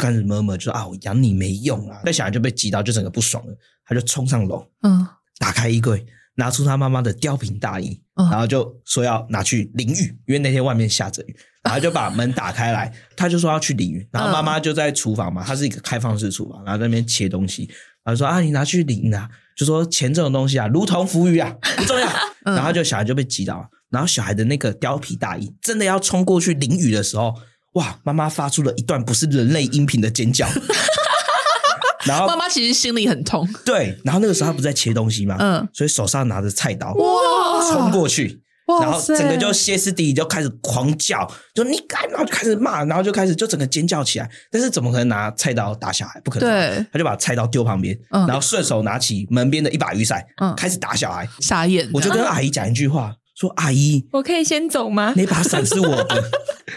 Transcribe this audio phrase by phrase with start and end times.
[0.00, 2.00] 开始摸摸，就说啊，我养你没用啊。
[2.04, 5.06] 那小孩就被激到，就整个不爽了，他就冲上楼，嗯，
[5.38, 17.68] 打开衣柜，拿出他妈妈的貂皮大衣，嗯，然后就说要拿去淋浴，因为那天外面下着雨， 然后就把门打开来，他就说要去淋浴，然后妈妈就在厨房嘛，他是一个开放式厨房，然后在那边切东西，
[18.02, 22.08] 然后说啊，你拿去淋啊，就说钱这种东西啊，如同浮鱼啊，不重要，
[22.44, 23.68] 然后就小孩就被激到了。
[23.90, 27.34] 然后小孩的那个貂皮大衣真的要冲过去淋雨的时候，
[27.74, 27.98] 哇！
[28.02, 30.48] 妈妈发出了一段不是人类音频的尖叫。
[32.06, 33.46] 然后妈妈其实心里很痛。
[33.64, 35.36] 对，然后那个时候她不是在切东西吗？
[35.38, 38.40] 嗯，所以手上拿着菜刀，哇，冲过去，
[38.80, 44.28] 然后整个就歇斯底里就开始狂叫，就你敢，然后就开始骂，然后就开始就整个尖叫起来。
[44.50, 46.18] 但是怎么可能拿菜刀打小孩？
[46.24, 46.48] 不可能。
[46.48, 51.28] 对，他就把菜刀丢旁边，然后顺手拿起门边的一把雨伞，嗯，开始打小孩。
[51.40, 51.88] 傻眼！
[51.92, 53.14] 我就跟阿姨讲一句话。
[53.40, 55.14] 说阿姨，我可以先走吗？
[55.16, 56.22] 那把伞是我的，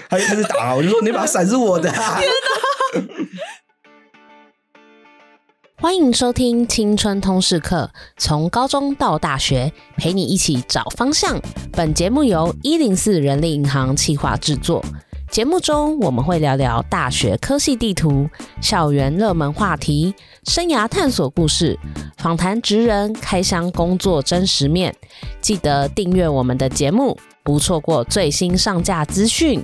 [0.10, 1.92] 他就开始打，我就说那把伞是我的。
[1.92, 3.12] 天哪！
[5.76, 11.38] 欢迎收听青春通识课，从高中到大学，陪你一起找方向。
[11.74, 14.82] 本节目由一零四人力银行企划制作。
[15.34, 18.30] 节目中我们会聊聊大学科系地图、
[18.62, 21.76] 校园热门话题、生涯探索故事、
[22.20, 24.96] 访谈职人开箱工作真实面。
[25.42, 29.60] 记得订阅我们的节目，不错过最新上架资讯。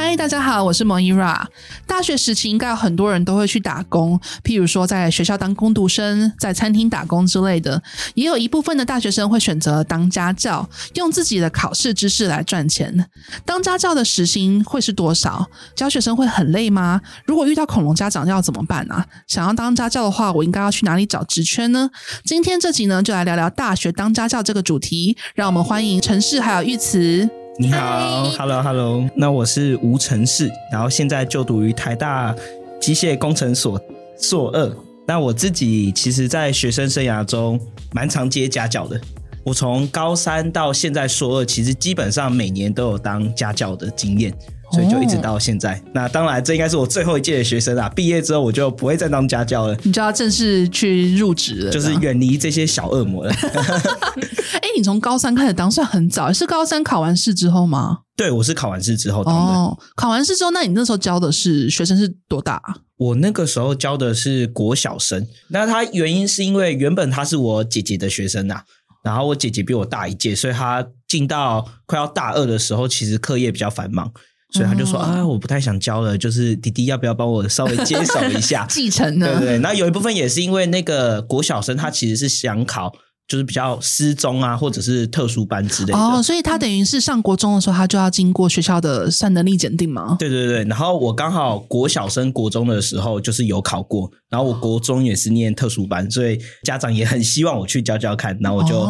[0.00, 1.44] 嗨，大家好，我是 Moira。
[1.84, 7.82] 大学时期应该有很多人都会去打工，譬如说在学校当工读生，在餐厅打工之类的。
[8.14, 13.10] 也有一部分的大学生会选择当家教，用自己的考试知识来赚钱。
[13.44, 15.44] 当家教的时薪会是多少？
[15.74, 17.00] 教学生会很累吗？
[17.26, 19.04] 如果遇到恐龙家长要怎么办啊？
[19.26, 21.90] 想要当家教的话，我应该要去哪里找职缺呢？
[22.24, 25.16] 今天这集呢，就来聊聊大学当家教这个主题。
[25.34, 27.28] 让我们欢迎承世还有玉慈。
[27.60, 32.32] 你好，Hello Hello，那我是吴成世，然后现在就读于台大
[32.80, 33.80] 机械工程所
[34.16, 34.72] 硕二。
[35.08, 37.60] 那我自己其实，在学生生涯中
[37.92, 39.00] 蛮常接家教的。
[39.42, 44.32] 我从高三到现在硕二，其实基本上每年都有当家教的经验。
[44.72, 45.74] 所以就一直到现在。
[45.74, 47.88] 哦、那当然，这应该是我最后一届的学生啊！
[47.88, 53.32] 毕业之后，我就不会再当家教了，你就要正式去入职了，就是远离这些小恶魔了。
[53.32, 57.98] 哎、欸，你从高三开始当，算很早，是高三考完试之后吗？
[58.16, 59.40] 对，我是考完试之后当的。
[59.40, 62.60] 哦，考完试之后，那你那时候教的是学生是多大？
[62.96, 65.24] 我那个时候教的是国小生。
[65.48, 68.64] 那他原因是因为原本他是我姐姐的学生啊，
[69.04, 74.10] 然后我姐姐比我大一届，所以他进到快要大二的时候，其实课业比较繁忙。
[74.50, 79.26] 所以他就说啊，我不太想教了，就是弟弟要不要帮我稍微接手一下 继承呢？
[79.26, 82.92] 对对对，那有一部分也是因为那个国小生他其实是想考。
[83.28, 90.16] 就是比较失踪啊，或者是特殊班之类的哦，所以他等于是上国中的时候，他就要经过学校的善能力检定吗？
[90.18, 98.88] 对对对，然后我刚好国小升国中的时候就是有考过，然后我国中也是念特殊班，所以家长也很希望我去教教看，然后我就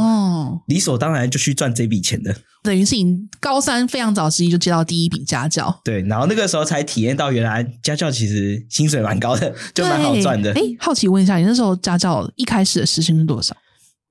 [0.69, 2.33] 理所当然就去赚这笔钱的。
[2.63, 10.53] 等于是你高三非常早时期就接到第一笔家教，对，然后那个时候才体验到原来家教其实薪水蛮高的，就蛮好赚的。
[10.53, 13.57] 哎，好奇问一下，你那时候家教一开始的时薪是多少？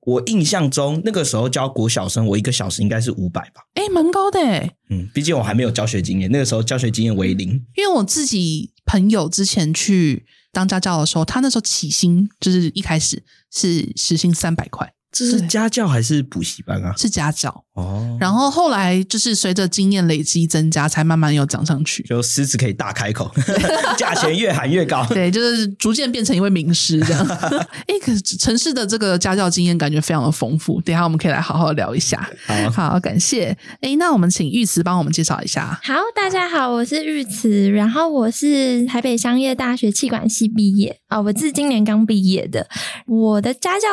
[0.08, 3.62] 我印象中那个时候教国小生，我一个小时应该是五百吧？
[3.74, 4.72] 哎，蛮高的哎。
[4.90, 7.50] 嗯，毕竟我还没有教学经验，那个时候教学经验为零。
[7.76, 14.90] 因为我自己朋友之前去当家教的时候，他那时候起薪就是一开始是时薪三百块。
[15.10, 16.94] 这是家教还是补习班啊？
[16.98, 18.18] 是家教哦。
[18.20, 22.04] 然后后来就是随着经验累积增加，才慢慢又涨上去。
[22.04, 23.32] 就狮子可以大开口，
[23.98, 25.06] 价钱越喊越高。
[25.08, 27.26] 对，就是逐渐变成一位名师这样。
[27.88, 30.80] 哎，可是城市的这个家教经验感觉非常的丰富。
[30.82, 32.30] 等一下我们可以来好好聊一下。
[32.46, 33.58] 好， 好，感谢。
[33.82, 35.80] 哎，那我们请玉慈帮我们介绍一下。
[35.84, 42.68] 好，大家好，我是玉慈，然后我是台北商业大学气管系毕业啊，我是今年刚毕业的。
[43.08, 43.88] 我的家教。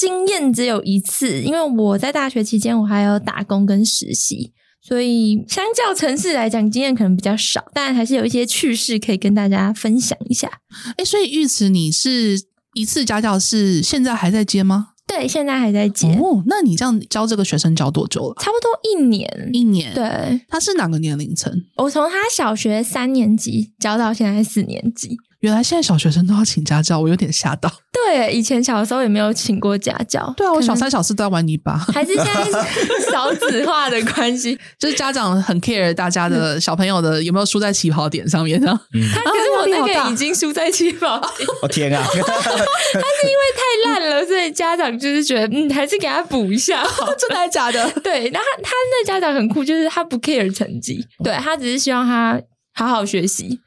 [0.00, 4.50] 经验只有一次，因为我在大学期间我还有打工跟实习，
[4.80, 10.50] 所以相较城市来讲，经验可能比较少，但还是有一些趣事可以跟大家分享一下。
[10.96, 12.40] 哎，所以玉慈，你是
[12.72, 14.92] 一次家教是现在还在接吗？
[15.06, 16.08] 对，现在还在接。
[16.14, 18.34] 哦，那你这样教这个学生教多久了？
[18.40, 19.92] 差不多一年，一年。
[19.92, 21.52] 对，他是哪个年龄层？
[21.76, 25.18] 我从他小学三年级教到现在四年级。
[25.40, 27.70] 原来现在小学生都要请家教，我有点吓到。
[27.90, 30.32] 对，以前小的时候也没有请过家教。
[30.36, 31.78] 对啊，我小三小四都在玩泥巴。
[31.78, 38.78] 还是现在少子化的关系， 就是家长很 care 大家的小朋友的有没有输在起跑点上面呢？
[38.92, 41.48] 嗯、他可是我那个已经输在起跑点。
[41.62, 42.04] 我、哦、天啊！
[42.12, 46.82] 他是因为太烂了，所以家长就是觉得嗯，还是给他补一下。
[47.18, 47.90] 真的还假的？
[48.02, 52.38] 对，然后他他那家长很酷，就是他不 care 成绩，对他只是希望他
[52.74, 53.58] 好好学习。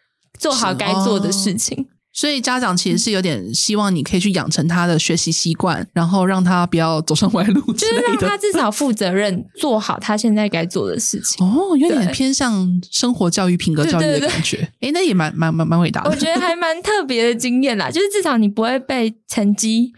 [0.43, 1.87] 做好该做的事情。
[2.15, 11.43] 所以家长其实是有点希望你可以去养成他的学习习惯，然后让他不要走上歪路，就是让他至少负责任，做好他现在该做的事情。
[11.43, 14.57] 哦，有点偏向生活教育、品格教育的感觉。
[14.81, 16.11] 哎，那也蛮蛮蛮蛮伟大的。
[16.11, 19.91] 我觉得还蛮特别的经验啦，就是至少你不会被成绩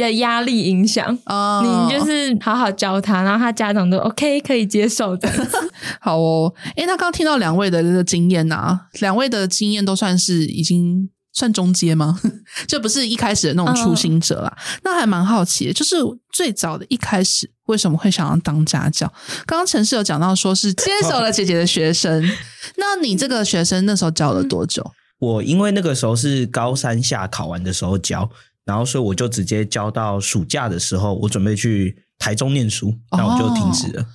[0.00, 1.16] 的压力影响。
[1.26, 5.28] 哦，你就是好好教他，然后他家长都 OK 可以接受的。
[6.00, 11.10] 好哦，哎，那刚刚听到两位的这个经验啊，两位的经验都算是已经。
[11.36, 12.16] 算中阶吗？
[12.68, 14.56] 就不是一开始的那种初心者啦。
[14.56, 15.96] Uh, 那还蛮好奇的，就是
[16.30, 19.12] 最早的一开始为什么会想要当家教？
[19.44, 22.22] 刚刚陈氏有讲到说是接手了姐姐的学生，
[22.78, 24.88] 那你这个学生那时候教了多久？
[25.18, 28.30] 我因为那个时候是高三下考完的时候教，
[28.64, 34.06] 然后所以我就直接交到暑假的时候，我准备去台中念书，那我就停止了。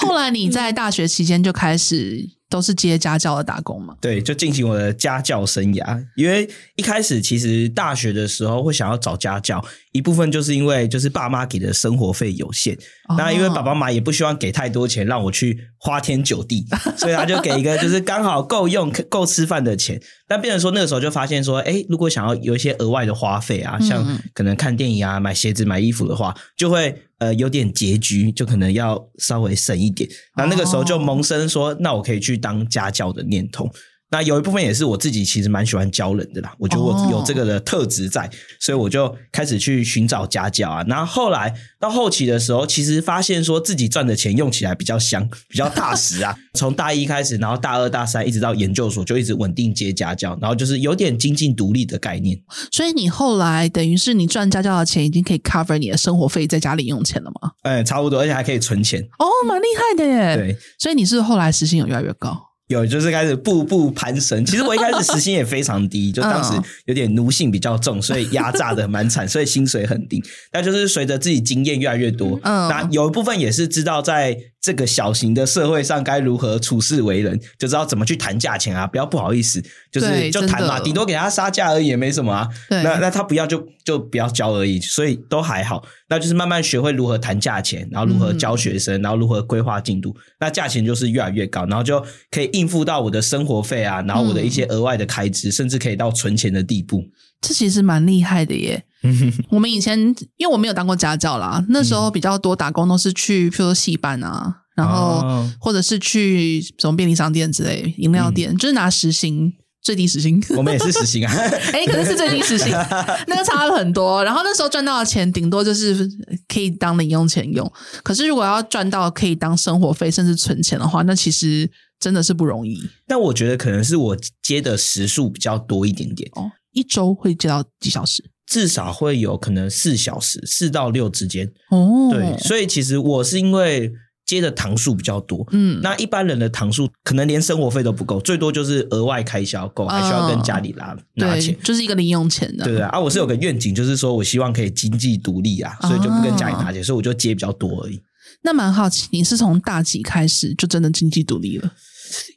[0.00, 2.36] Oh, 后来你在大学期间就开始。
[2.48, 3.96] 都是接家教的打工嘛？
[4.00, 6.00] 对，就进行我的家教生涯。
[6.14, 12.78] 因为一开始其实大学的时候会想要找家教，一部分就是因为就是爸妈给的生活费有限，
[13.08, 16.64] 哦、那因为爸爸妈妈也不希望给太多钱让我去花天酒地，
[16.96, 20.00] 所以他就给一个就是刚好够用、够吃饭的钱。
[20.28, 27.02] 但变成说那个时候就发现说，哎，如果想要有一些额外的花费啊，像可能看电影啊、买鞋子、买衣服的话，就会。
[27.18, 30.08] 呃，有点拮据，就可能要稍微省一点。
[30.36, 33.68] 那那个时候就萌生说，那我可以去当家教的念头。
[34.08, 38.30] 那有一部分也是我自己其实蛮喜欢教人的啦，我觉得我有这个的特质在，
[38.60, 40.84] 所以我就开始去寻找家教啊。
[40.86, 46.36] 然后后来到后期的时候，其实发现说自己赚的钱用起来比较香，比较踏实啊。
[46.54, 52.38] 从大一开始，然后大二、大三一直到研究所，就一直稳定接家教，然后就是有点经济独立的概念。
[52.70, 57.50] 所以你后来等于是你赚家教的钱已经可以 cover 你的生活费，在家里用钱了吗？
[57.64, 59.02] 嗯，差不多，而且还可以存钱。
[59.18, 60.36] 哦，蛮厉害的耶。
[60.36, 62.45] 对，所以你是后来时薪有越来越高。
[62.68, 64.44] 有，就是开始步步攀升。
[64.44, 66.52] 其实我一开始时薪也非常低，就当时
[66.86, 70.22] 有点奴性比较重，所以压榨的蛮惨，所以薪水很低。
[70.50, 74.36] 但就是随着自己经验越来越多，嗯，那有一部分也是知道在。
[74.60, 78.86] 这个小型的社会上该如何处事为人，就知道怎么去谈价钱啊！
[78.86, 79.62] 不要不好意思，
[79.92, 82.48] 就是就谈嘛，顶多给他杀价而已，也没什么啊。
[82.68, 85.86] 那那他不要就就不要教而已，所以都还好。
[86.08, 90.16] 那就是慢慢学会如何谈价钱，然后如何教学生，嗯、然后如何规划进度。
[90.40, 97.04] 那价钱就是越来越高，然后就可以应付到我的生活费啊，然后我的一些额外的开支，嗯、甚至可以到存钱的地步。
[97.40, 98.84] 这其实蛮厉害的耶。
[99.50, 99.98] 我们以前
[100.36, 105.22] 因为我没有当过家教啦，那时候比较多打工都是去，譬如说戏班啊，然后
[105.60, 110.42] 或者是去什么便利商店之类、饮料店，嗯、就是拿时薪，最低时薪。
[110.56, 112.68] 我们也是时薪啊，哎、欸，可能是最低时薪，
[113.26, 114.22] 那个差了很多。
[114.24, 116.08] 然后那时候赚到的钱，顶多就是
[116.48, 117.70] 可以当零用钱用。
[118.02, 122.78] 可是如果要赚到可以当生活费，甚至存钱的话，那其实真的是不容易。
[123.06, 128.22] 但我觉得可能是我接的时数比较多一点点哦，一周会接到几小时？
[128.46, 131.50] 至少会有可能四小时，四到六之间。
[131.70, 133.92] 哦，对，所以其实我是因为
[134.24, 142.64] 接的堂数比较多，嗯，那一般人的堂数可能连生活费都不够，最多就是额外开销够，还需要跟家里拿、哦、拿钱，就是一个零用钱的。
[142.64, 148.00] 对对啊，我是有个愿景，就是说我希望可以经济独立啊，所以就不跟家里拿钱，哦、所以我就接比较多而已。
[148.42, 151.72] 那蛮好奇，你是从大几开始就真的经济独立了？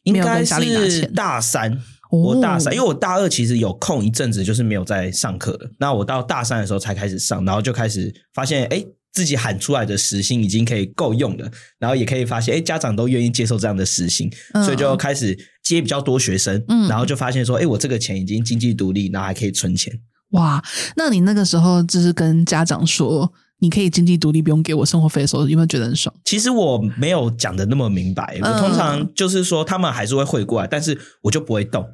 [0.03, 1.79] 应该是大三。
[2.09, 5.69] 我大三，因为我大二其实有空一阵子，就是没有在上课了。
[5.77, 14.31] 那我到大三的时候才开始上，然后就开始发现，哎，自己喊出来的时薪已经可以够用了，然后也可以发现，哎，家长都愿意接受这样的时薪，
[14.65, 19.93] 所以就开始接比较多学生，嗯，然后就发现说，哎，我这个钱已经经济独立，然后还可以存钱。
[20.31, 20.63] 哇，
[20.95, 26.13] 那你那个时候就是跟家长说，你可以经济独立，不用给我生活费的时候，有没有觉得很爽？
[26.25, 31.85] 其实我没有讲的那么明白，我通常就是说，他们还是会汇过来，但是我就不会动。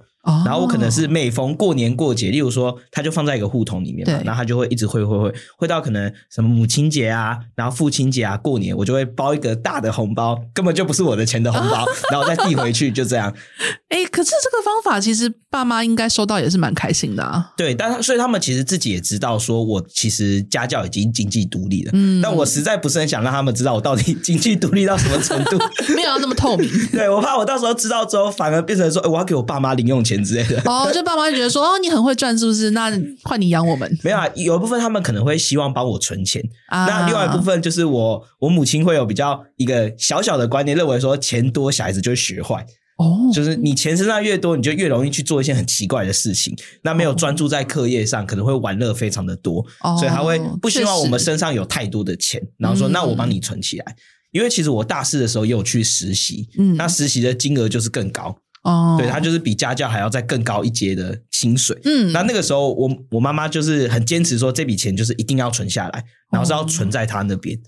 [0.46, 13.34] 然后我可能是每逢过年过节，例如说，他就放在一个户头里面嘛，然后他就会一直汇汇汇，汇到可能什么母亲节啊，然后父亲节啊，过年我就会包一个大的红包，根本就不是我的钱的红包， 然后再递回去，就这样。
[13.90, 17.54] 哎，可是这个方法其实爸妈应该收到也是蛮开心的啊。
[17.56, 25.58] 对，但所以他们其实自己也知道，说我其实家教已经经济独立了，嗯，但我实在不是很想让他们知道我到底经济独立到什么程度，
[25.96, 26.68] 没有要那么透明。
[26.92, 30.15] 对，我怕我到时候知道之后，反而变成说，哎，我要给我爸妈零用钱。
[30.24, 30.62] 之类的。
[30.66, 32.72] 哦，就爸妈就觉得说哦，你很会赚，是不是？
[32.72, 32.92] 那
[33.24, 34.00] 换你养我们？
[34.04, 42.66] 没有啊，有一部分他们可能会希望帮我存钱，啊、那另外一部分就是我我母亲会有比较一个小小的观念，认为说钱多小孩子就会学坏
[42.98, 53.96] 哦，就是你钱身上越多，你就越容易去做一些很奇怪的事情，那没有专注在课业上，可能会玩乐非常的多，哦、所以他会不希望我们身上有太多的钱，然后说那我帮你存起来，嗯、
[54.32, 58.34] 因为其实我大四的时候也有去实习，嗯，那实习的金额就是更高。
[58.66, 61.80] 哦，对，他就是比家教还要再更高一阶的薪水。
[61.86, 67.56] 嗯，那那个时候我我妈妈就是很坚持说，这笔钱就是一定要存下来，然后是要存在他那边。
[67.56, 67.62] 哦，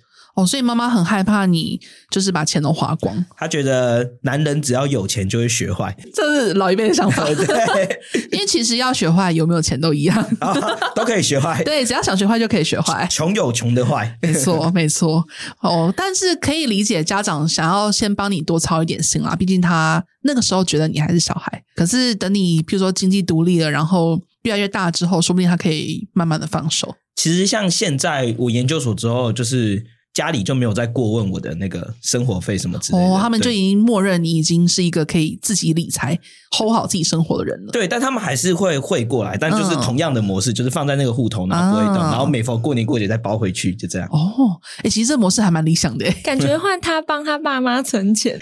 [0.46, 1.79] 所以妈妈很害怕你
[2.10, 3.25] 就是把钱都花光。
[3.36, 7.24] 她觉得男人只要有钱就会学坏， 这是老一辈的想法。
[7.34, 8.00] 对，
[8.32, 11.63] 因为其实要学坏，有没有钱都一样，哦，都可以学坏。
[11.63, 13.08] 对，只要想学坏就可以学坏。
[13.10, 15.24] 穷有穷的坏，没错，没错。
[15.62, 21.63] 哦，但是可以理解家长想要先帮你多操一点心啦，毕竟他那个时候觉得你还是小孩。
[21.75, 26.96] 可是等你譬如说经济独立了，然后越来越大之后，说不定他可以慢慢的放手。
[27.15, 29.86] 其实像现在我研究所之后，就是。
[30.17, 36.17] 家里就没有再过问我的那个生活费什么之类的，哦，他们就已经默认你已经是一个可以自己理财、
[36.57, 37.71] hold 好自己生活的人了。
[37.71, 44.09] 对，但他们还是会汇过来，但就是同样的模式，嗯、就是放在那个户头，然后不会动，啊、然后每逢过年过节再包回去，就这样。
[44.12, 48.39] 哦，哎、欸，其实这模式还蛮理想的，感觉换他帮他爸妈存钱，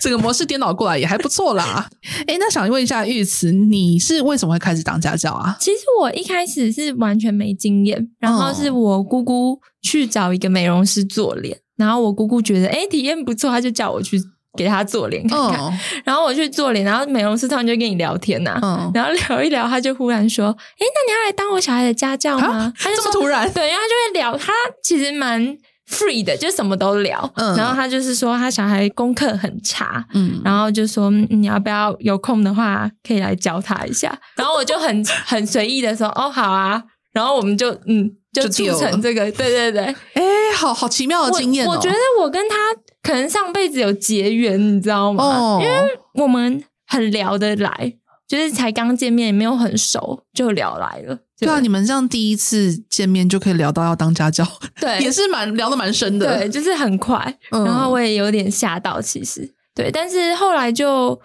[0.00, 1.90] 这个模式颠倒过来也还不错啦。
[2.20, 5.56] 哎、欸，那想问一下玉慈，你是为什么会开始当家教啊？
[5.58, 11.58] 其实我一开始是完全没经验，然后是我姑姑去找一个美容师做脸。
[11.76, 14.18] 然后我姑姑觉得，哎，体验不错，她就叫我去
[14.56, 15.58] 给她做脸看看。
[15.60, 15.72] Oh.
[16.04, 18.96] 然后我去做脸，然后美容师突然就跟你聊天呐、啊，oh.
[18.96, 22.72] 然后聊一聊，他就忽然说，哎，那你要来当我小孩的家教吗？
[22.78, 23.52] 他就这么突然？
[23.52, 24.52] 对，然后就会聊，他
[24.82, 25.54] 其实蛮
[25.90, 27.30] free 的，就什么都聊。
[27.36, 34.18] 嗯，然后他就是说他小孩功课很差，嗯，然后就说你要不要有空的话可以来教他一下。
[34.36, 36.82] 然后我就很很随意的说，哦，好啊。
[37.16, 38.14] 然后我们就嗯。
[38.36, 39.82] 就促成这个， 对对对，
[40.12, 40.22] 哎，
[40.54, 41.70] 好好奇妙的经验哦。
[41.70, 42.54] 我，我觉得我跟他
[43.02, 45.24] 可能上辈子有结缘，你知道吗？
[45.24, 45.74] 哦，因为
[46.22, 47.94] 我们很聊得来，
[48.28, 51.18] 就是才刚见面，也没有很熟，就聊来了。
[51.40, 54.46] 对啊，你们这样第一次见面就可以聊到要当家教，
[54.78, 57.38] 对， 也是蛮聊得蛮深的，对，就是很快。
[57.50, 61.18] 然后我也有点吓到，其实对，但是后来就。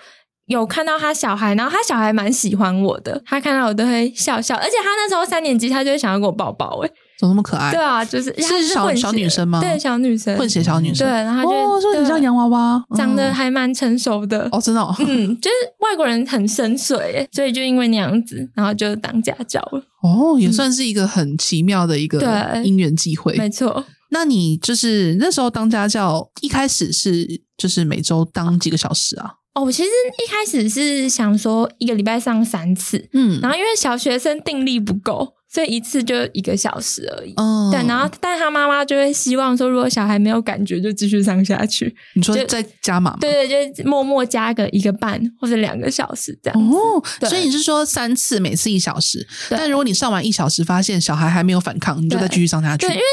[0.48, 7.72] 有看到他小孩，然后他小孩蛮喜欢我的，他看到我都会笑笑，而且他那时候三年级，他就会想要跟我抱抱，哎，怎么那么可爱？
[7.72, 9.62] 对啊，就是是小小女生吗？
[9.62, 11.08] 对，小女生，混血小女生。
[11.08, 19.82] 对，然后就哦，说你像洋娃娃，长得还蛮成熟的哦，真的，嗯，就是外国人很深邃，哎，所以就因为那样子，然后就当家教了。
[20.04, 22.20] 哦，也算是一个很奇妙的一个
[22.64, 23.86] 姻缘机会，没错。
[24.10, 29.36] 那你就是那时候当家教，一开始是就是每周当几个小时啊？
[29.54, 29.90] 哦，我其实
[30.24, 35.36] 一开始是想说一个礼拜上三次，嗯，然后因为小学生定力不够。
[35.54, 41.94] 所以一次就一个小时而已，哦，对，然后但他妈妈就会希望说，如果小孩没有感觉，就继续上下去。
[42.16, 43.18] 你说再加码？
[43.20, 46.72] 对对，就默默加个一个半或者两个小时这样。
[46.72, 49.28] 哦，所以你是说三次，每次一小时？
[49.50, 52.88] 但如果你上完一小时，发现小孩还没有反抗，你就再继续上下去。
[52.88, 53.06] 对，因为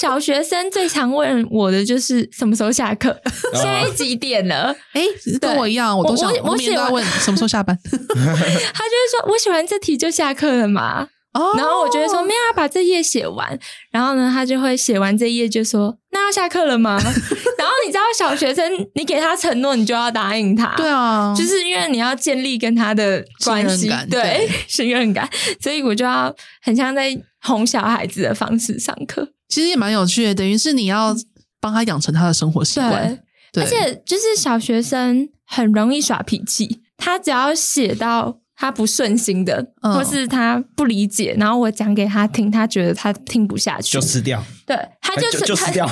[0.00, 3.14] 小学生最常问我的就是什么时候下课，
[3.52, 4.74] 现在几点了？
[4.94, 5.02] 哎，
[5.38, 7.78] 跟我一样，我都想，我每天都要问什么时候下班。
[7.84, 11.08] 他就会说，我写完这题就下课了嘛。
[11.56, 13.58] 然后我就会说没有，要把这页写完。
[13.90, 16.96] 然后呢，他就会写完这页就说：“那要下课了吗？”
[17.58, 18.64] 然后你知道，小学生
[18.94, 20.74] 你给他承诺，你就要答应他。
[20.76, 25.28] 对啊，就是因为你要建立跟他的关系，对 信任感，
[25.60, 29.28] 所以我就要很像在哄小孩子的方式上课。
[29.48, 31.14] 其实也蛮有趣的，等于是你要
[31.60, 33.18] 帮他养成他的生活习惯。
[33.52, 38.38] 对，而且就是小学生很容易耍脾气，他只要写到。
[38.64, 44.42] 他不顺心的，或是他不理解，然后我讲给他听，他觉得他听不下去，就撕掉。
[44.64, 45.86] 对，他就就撕掉，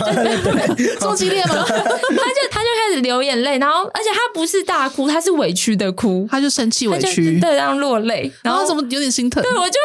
[0.99, 1.55] 这么激烈吗？
[1.55, 9.43] 他就他就开始流眼泪，然后而且他不是大哭，他是委屈的哭，他就生气委屈，对，然后落泪，然后怎么有点心疼？
[9.43, 9.79] 对，我就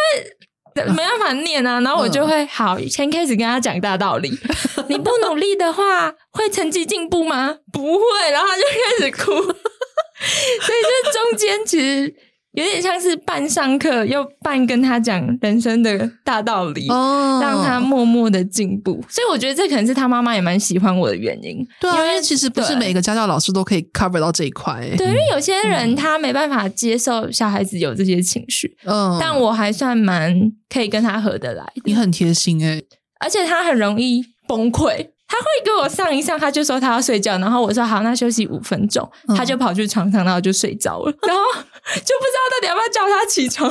[0.73, 4.31] 会没办法念啊，然后我就会好，先开始跟他讲大道理。
[4.87, 7.57] 你不努力的话，会成绩进步吗？
[7.73, 12.15] 不会，然后他就开始哭，所以这中间其实。
[12.57, 18.93] 有点像是半上课，又半跟他讲人生的大道理，哦、让他默默的进步。
[19.07, 21.63] 所以我觉得这可能是他妈妈也蛮喜欢我的原因。
[21.79, 24.81] 对啊，因为其实不是每个家教老师都可以 cover 到这一块。
[24.97, 31.63] 对，因为有些人他没办法接受小孩子有这些情绪，嗯，但我还算蛮可以跟他合得来。
[31.85, 32.83] 你很贴心诶，
[33.19, 35.09] 而且他很容易崩溃。
[35.27, 43.69] 他会给我上一上，他就说他要睡觉，然后我说好，那休息五分钟，嗯、他就跑去床上，然后就睡着了， 然后就不知道到底要不要叫他起床，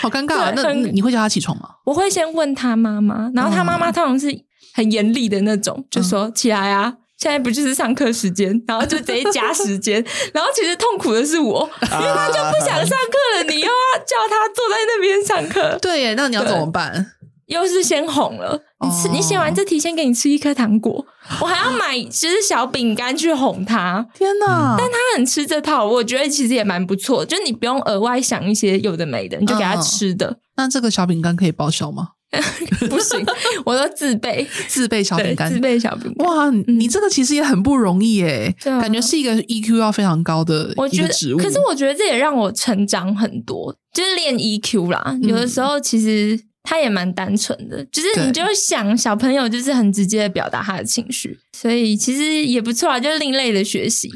[0.00, 0.52] 好尴尬啊！
[0.54, 1.70] 那你会叫他起床吗？
[1.84, 4.26] 我会先问他妈妈，然后他妈妈通常是
[4.74, 17.12] 很严厉的那种，就说起来啊，现在不就是上课时间，然后就直接加时间， 然后其实痛苦的是我，因为他就不想上课了，你又要叫他坐在那边上课，对耶，那你要怎么办？
[17.48, 18.62] 又是先哄了。
[18.80, 21.04] 你吃，你写完这题，先给你吃一颗糖果。
[21.42, 24.06] 我还要买就是小饼干去哄他。
[24.14, 24.76] 天哪！
[24.78, 27.24] 但他很吃这套，我觉得其实也蛮不错。
[27.24, 30.38] 就是你不用额外想一些有的没的，你就给他吃的。
[30.56, 32.10] 那这个小饼干可以报销吗？
[32.90, 33.24] 不行，
[33.64, 36.26] 我都自备自备小饼干，自备小饼干。
[36.28, 41.38] 哇，你这个其实也很不容易诶、嗯、感觉是一个 EQ 要非常高的一个职务。
[41.38, 45.16] 可是我觉得这也让我成长很多，就是练 EQ 啦。
[45.22, 46.38] 有的时候其实
[46.68, 54.10] 他也蛮单纯的，就是你就想小朋友就是很直接的表达他的情绪，所以其实也不错啊，就是另类的学习。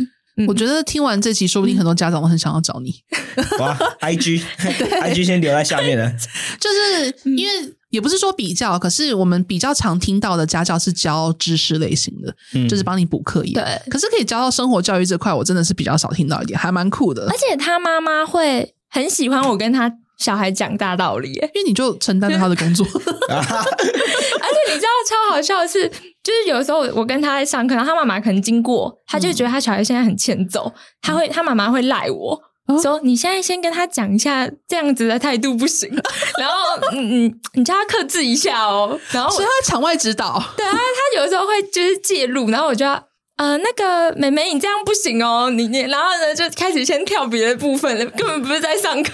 [0.47, 2.95] 我觉得听完这期，说不定很多家长都很想要找你。
[3.59, 6.13] 哇，IG，IG 先留在下面了。
[6.61, 13.55] 就是因为也不是说比较，可是我们比较常听到的家教是教知识类型的，嗯、就是帮你补课业。
[13.55, 17.27] 对，可是可以教到生活教育这块，我真的是比较少听到一点，还蛮酷的。
[17.31, 19.91] 而且他妈妈会很喜欢我跟他
[20.23, 22.87] 小孩讲大道理，因为你就承担了他的工作。
[23.29, 25.91] 而且你知道超好笑的是。
[26.23, 35.91] 就是有时候我跟他在上课，然后他妈妈可能经过，他就觉得他小孩现在很欠揍，嗯、他会他妈妈会赖我、哦、说：“你现在先跟他讲一下，这样子的态度不行。
[36.39, 36.55] ”然后
[36.93, 38.97] 嗯嗯，你叫他克制一下哦。
[39.11, 43.05] 然后所以他场外指导，对啊，他有时候会就是介入，然后我就要
[43.43, 49.13] 呃那个妹妹，你这样不行哦，你你然后呢就开始先跳别的部分，根本不是在上课，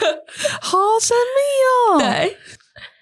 [0.60, 1.98] 好神秘哦。
[2.00, 2.36] 对，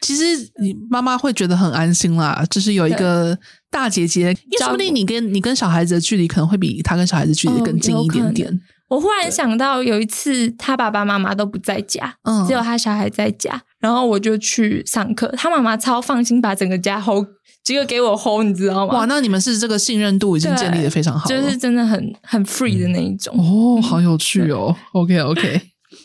[0.00, 0.24] 其实
[0.60, 3.36] 你妈妈会觉得很安心啦，就是有一个。
[3.68, 8.48] 大姐姐，说不定你跟你跟小孩子的距离可能会比他跟小孩子距离更近一点点。
[8.48, 17.26] 哦、我忽然想到有一次，他爸爸妈妈都不在家，嗯，只有他小孩在家，然后我就去上课，他妈妈超放心把整个家 hold，
[17.66, 18.94] 这个给我 hold，你知道吗？
[18.94, 23.36] 哇，那你们是这个信任度已经建立的非常好，就是真的很很 free 的那一种。
[23.36, 24.72] 哦，好有趣哦。
[24.94, 25.60] OK OK，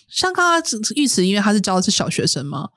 [0.10, 2.70] 像刚刚玉慈，因为他是教的是小学生吗？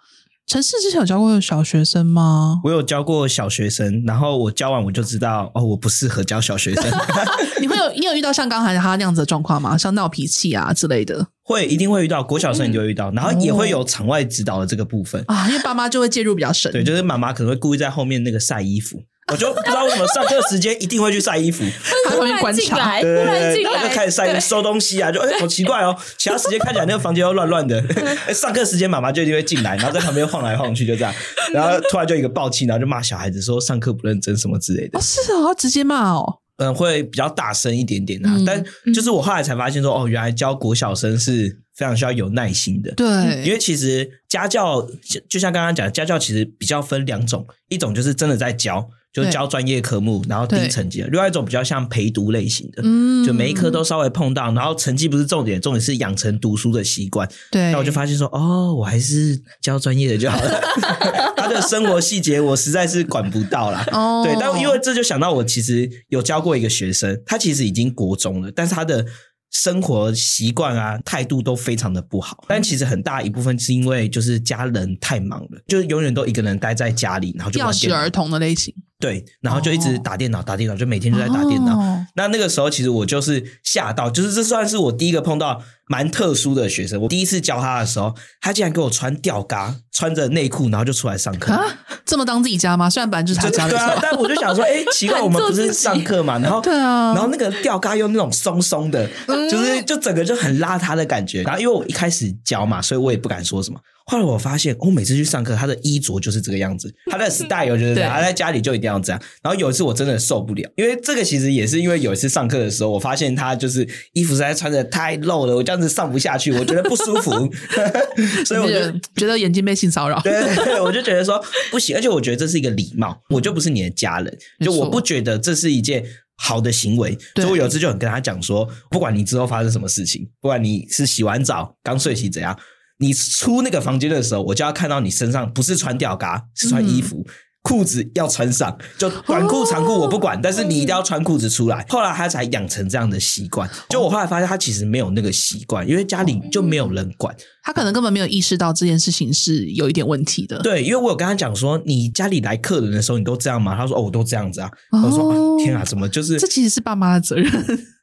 [0.46, 2.60] 陈氏之前有教过小学生吗？
[2.64, 6.84] 我有教过小学生，然后我教完我就知道哦，我不适合教小学生。
[7.60, 9.76] 你会有你有遇到像刚才他那样子的状况吗？
[9.76, 11.28] 像闹脾气啊之类的？
[11.44, 12.22] 会，一定会遇到。
[12.22, 16.70] 国小生你就会遇到，嗯、然后也会有场外指导的这个部分啊，因为爸妈就会介入比较深。
[16.70, 19.02] 对，就是妈妈可能会故意在后面那个晒衣服。
[19.32, 21.64] 我就不知道为什么上课时间一定会去晒衣服，
[22.06, 27.82] 他会观察，对对对，然后就开始晒收东西啊，就哎，好奇怪哦，其他时间看起来那个房间又乱乱的，
[28.34, 31.14] 上课时间妈妈就一定会进来，然后在旁边晃来晃去，就这样，
[31.54, 34.98] 然后突然就一个暴气，然后就骂小孩子说上课不认真什么之类的。
[34.98, 43.06] 哦，是哦，直接骂哦，嗯，会比较大声一点点啊，但就是我后来才发现说，哦，原来教国小生是非常需要有耐心的，对，
[43.42, 44.86] 因为其实家教
[45.30, 48.86] 就像刚刚讲的，家教其实比较分两种，一种就是真的在教。
[49.14, 57.26] 就教专业科目，然后低成绩的；另外一种比较像陪读类型的，嗯，就每一科都稍微碰到，然后成绩不是重点，重点是养成读书的习惯。
[57.52, 60.60] 对，那我就发现说，哦，我还是教专业的就好了。
[61.38, 63.86] 他的生活细节我实在是管不到啦。
[63.92, 69.06] 哦，对，但因为这就想到我其实有教过一个学生，他其实已经国中了，但是他的。
[69.54, 81.78] 生活习惯啊，态度都非常的不好，但其实很大一部分是因为就是家人太忙了，就是永远都一个人待在家里，然后就吊死儿童的类型，对，然后就一直打电脑，打电脑，就每天都在打电脑。
[81.78, 87.00] 哦、那那个时候其实我就是吓到，就是这算是我第一个碰到蛮特殊的学生。
[87.00, 91.52] 我第一次教他的时候，他竟然给我穿吊嘎，穿着内裤，然后就出来上课。
[91.52, 91.64] 啊
[92.06, 92.88] 这么当自己家吗？
[92.90, 96.38] 虽然本来就是他家的，对啊，但我就想说，哎、欸， 奇怪，我们不是上课嘛？
[96.38, 99.08] 然后，对啊，然后那个吊嘎又那种松松的，
[99.50, 101.42] 就是就整个就很邋遢的感觉。
[101.42, 103.80] 然后因为我一开始教嘛，所以我也不敢说什么。
[104.06, 109.22] 后来我发现，我每次去上课，他的衣着就是这个样子， 他的 style 就是这样，他在家里就一定要这样。
[109.42, 117.30] 然后有一次我真的受不了，因为这个其实也是因为有一次上课的时候，我发现他就是衣服实在穿的太露了，我这样子上不下去，我觉得不舒服，
[118.44, 120.20] 所以我就觉得眼睛被性骚扰。
[120.20, 126.04] 对 对对，我就觉得说不行，而且我觉得这是一个礼貌，我就不是你的家人，就我不觉得这是一件
[126.36, 127.16] 好的行为。
[127.36, 132.54] 所以我有一次就很跟他讲说，不管你之后发生什么事情，不管你是洗完澡刚睡醒怎样。
[132.98, 137.26] 你出那个房间的时候，我就要看到你身上不是穿吊嘎，是穿衣服，
[137.62, 141.84] 裤、嗯、子要穿上，就短裤长裤我不管，哦、但是你一定要穿裤子出来。
[141.88, 143.68] 后来他才养成这样的习惯。
[143.88, 150.58] 就我后来发现，他其实没有那个习惯，因为家里就没有人管，他可能根本没有意识到这件事情是有一点问题的。
[150.60, 153.76] 对，因为我有跟他讲说，你家里来客人的时候，你都这样吗？
[153.76, 154.70] 他说：“哦，我都这样子啊。
[154.92, 157.50] 哦”我说、啊：“天啊，怎么就是？”这其实是爸妈的责任。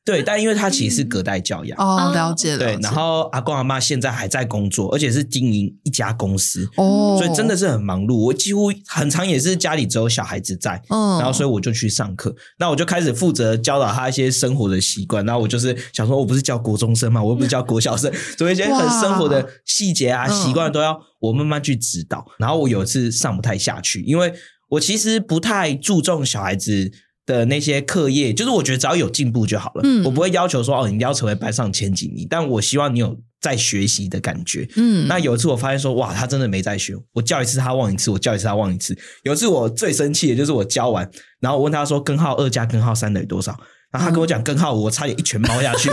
[0.03, 2.57] 对，但因为他其实是隔代教养哦，了解了。
[2.57, 8.15] 对，然后阿公阿妈现在还在工作，而且是经营一家公司哦，所以真的是很忙碌。
[8.15, 15.23] 我几乎很长也是家里只有小孩子在，嗯，然后所以我就去上课，那我就开始负责教导他一些生活的习惯。
[15.23, 22.25] 然后我就是想说，我不是教国中生嘛，我又不是教国小生， 所以一些很生活的细节啊、习惯都要我慢慢去指导。
[22.39, 24.33] 然后我有一次上不太下去，因为
[24.69, 26.91] 我其实不太注重小孩子。
[27.25, 29.81] 的那些课业，就是我觉得只要有进步就好了。
[29.83, 34.67] 嗯，我不会要求说哦，你一定要成为班上前几名，但我希望你有在学习的感觉。
[34.75, 36.95] 嗯，那有一次我发现说，哇，他真的没在学。
[37.13, 38.97] 我教一次他忘一次，我教一次他忘一次。
[39.23, 43.57] 有一次我最生气的就是我教完，然后我问他说根号二加根号三等于多少？
[43.91, 45.89] 然后他跟我讲根号五，我差点一拳猫下去。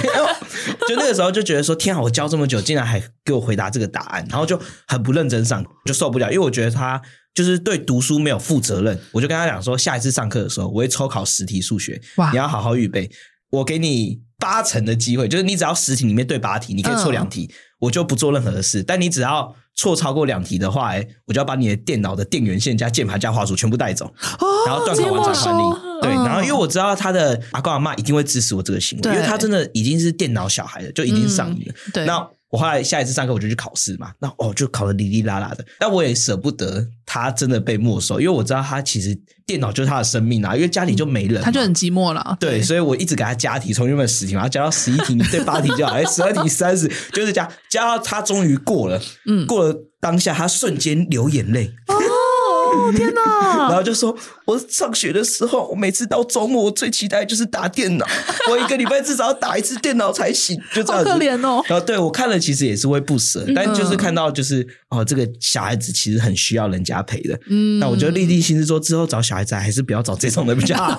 [0.88, 7.00] 就那个时候就觉得说，天啊，我教这么久，竟然还给我回答这个答案，然后就很不认真上，就受不了，因为我觉得他。
[7.34, 12.00] 就是对读书没有负责任，我就跟他讲说，下一次上课的时候，我会抽考十题数学，
[12.32, 13.08] 你要好好预备。
[13.50, 18.82] 我给你八成的机会，就是你只要十题里面对八题，你可以错两题，嗯、我就不做任何的事。
[18.82, 24.06] 但你只要错超过两题的话，哎，我就要把你的电脑的电源线加键盘加滑鼠全部带走，
[24.40, 25.87] 哦、然后断考完再还你。
[26.00, 31.74] 嗯、对，然后因为我知道他的阿公阿妈一定会支持我这个行为，因为他真的已经是电脑小孩了，就已经上瘾了。
[31.86, 32.28] 嗯、对，那。
[32.50, 42.38] 我后来下一次上课我就去考试嘛，那哦就考的哩哩啦啦的，但我也舍不得他真的被没收，因为我知道他其实电脑就是他的生命啊，因为家里就没人，他就很寂寞了。
[42.40, 51.70] 对，对，所以我一直给他加题，从原本十题嘛，加到十一题，你对八题就好，哎，十二题三十，就是加加到他终于过了，嗯，过了当下他瞬间流眼泪。
[51.88, 51.94] 哦
[52.96, 53.68] 天哪！
[53.68, 58.06] 然后就说，我上学的时候，我每次到周末，我最期待就是打电脑，
[58.50, 61.10] 我一个礼拜至少要打一次电脑才行，就这样子。
[61.10, 61.62] 好可怜哦。
[61.68, 67.38] 然后对我看了，其实也是会不舍，嗯、但就是看到就是哦，这个小孩子其实很需要人家陪的。
[67.48, 70.98] 嗯，那我觉得立定心智说之后找小孩子还是不要找这种的比较 好。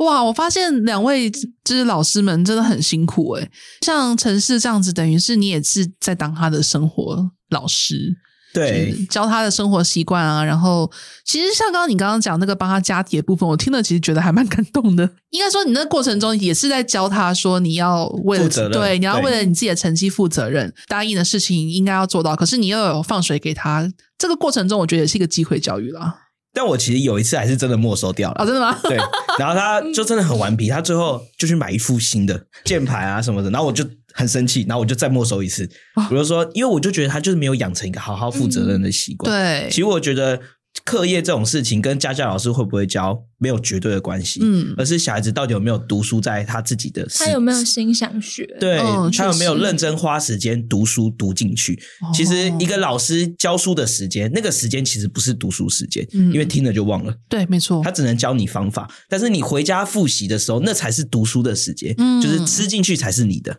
[0.00, 3.50] 哇，我发现两位就是老师们真的很辛苦诶，
[3.82, 8.16] 像陈氏这样子，等于是你也是在当他的生活老师。
[8.52, 10.90] 对，教他的生活习惯啊，然后
[11.24, 15.08] 其实像刚刚你刚刚讲那个帮他加题的部分，我听了其实觉得还蛮感动的。
[15.30, 22.34] 应该说你那过程中也是在教他说你要为了对，你要为了你自己的成绩负责任，答应的事情应该要做到。
[22.34, 26.14] 可是你又有放水给他，这个过程中我觉得也是一个机会教育啦。
[26.52, 28.42] 但我其实有一次还是真的没收掉了。
[28.42, 28.76] 哦，真的吗？
[28.82, 28.96] 对，
[29.38, 33.84] 然后他就真的很顽皮，他最后就去买一副新的 键盘啊什么的，然后我就。
[34.12, 35.66] 很生气，然后我就再没收一次。
[36.08, 39.30] 比如说，因为我就觉得他就是没有养成一个好好负责任的习惯。
[39.30, 40.40] 对，其实我觉得
[40.84, 48.78] 课业这种事情跟家教老师会不会教没有绝对的关系，嗯，而是小孩子到底有没有读书在他自己的，他有没有心想学，对，
[49.12, 51.78] 他有没有认真花时间读书读进去。
[52.14, 57.12] 其实一个老师教书的时间，那个时间其实不是读书时间，因为听了就忘了。
[57.28, 63.58] 对，没错，他只能教你方法，但是你回家复习的时候，那才是读书的时间，就是吃进去才是你的。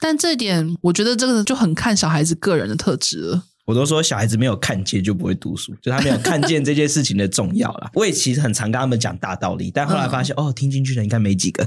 [0.00, 3.42] 但这点，我觉得这个就很看小孩子个人的特质了。
[3.66, 7.90] 我都说小孩子没有看见就不会读书，就他没有看见这件事情的重要啦。
[7.98, 11.66] 我也其实很常跟他们讲大道理，但后来发现、嗯、哦，听进去的应该没几个。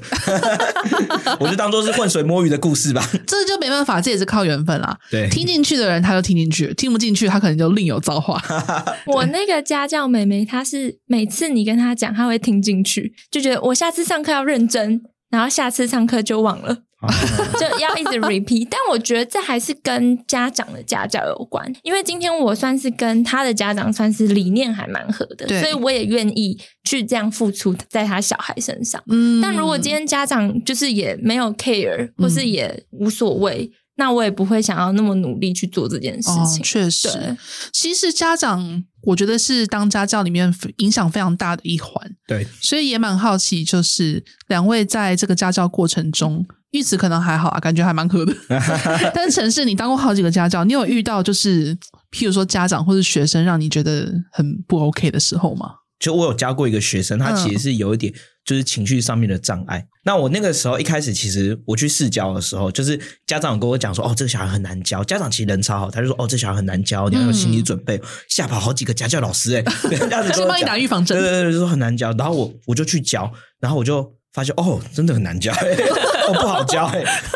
[1.42, 3.06] 我就当做是浑水摸鱼的故事吧。
[3.28, 4.98] 这就没办法，这也是靠缘分啦。
[5.12, 8.42] 对，听进去的人他就听进去，听不进去他可能就另有造化。
[9.06, 16.84] 我那个家教妹妹，她是每次你跟她讲，她会听进去，就觉得我下次上课要认真，然后下次上课就忘了。
[17.60, 29.02] 就要一直 repeat，但我觉得这还是跟家长的家教有关，因为今天我算是跟他的家长算是理念还蛮合的，所以我也愿意去这样付出在他小孩身上。
[29.10, 33.72] 嗯，但如果今天家长就是也没有 care，或是也无所谓。
[33.74, 36.62] 嗯那我也不会想要那么努力去做这件事情。
[36.62, 37.38] 哦，确实，
[37.74, 42.10] 其实家长我觉得是当家教里面影响非常大的一环。
[42.26, 48.34] 对，所以也蛮好奇，就是两位在这个家教过程中，玉慈可能还好啊，感觉还蛮合的。
[49.14, 51.76] 但是城市，你当过好几个家教，你有遇到就是，
[52.12, 55.72] 譬如说家长或是学生让你觉得很不 OK 的时候吗？
[56.00, 58.14] 就我有教过一个学生，他其实是有一点
[58.46, 59.80] 就是情绪上面的障碍。
[59.80, 71.20] 嗯、那我那个时候一开始，其实我去试教的时候，就是家长跟我讲说：“哦，这个小孩很难教。”家长其实人超好，他就说：“哦，这小孩很难教，你要有心理准备。”吓、嗯、跑好几个家教老师、欸，哎， 这样子先帮你打预防针。
[71.20, 72.14] 对对对，就说很难教。
[72.14, 73.30] 然后我我就去教，
[73.60, 75.76] 然后我就发现哦，真的很难教、欸，
[76.30, 76.90] 哦，不好教、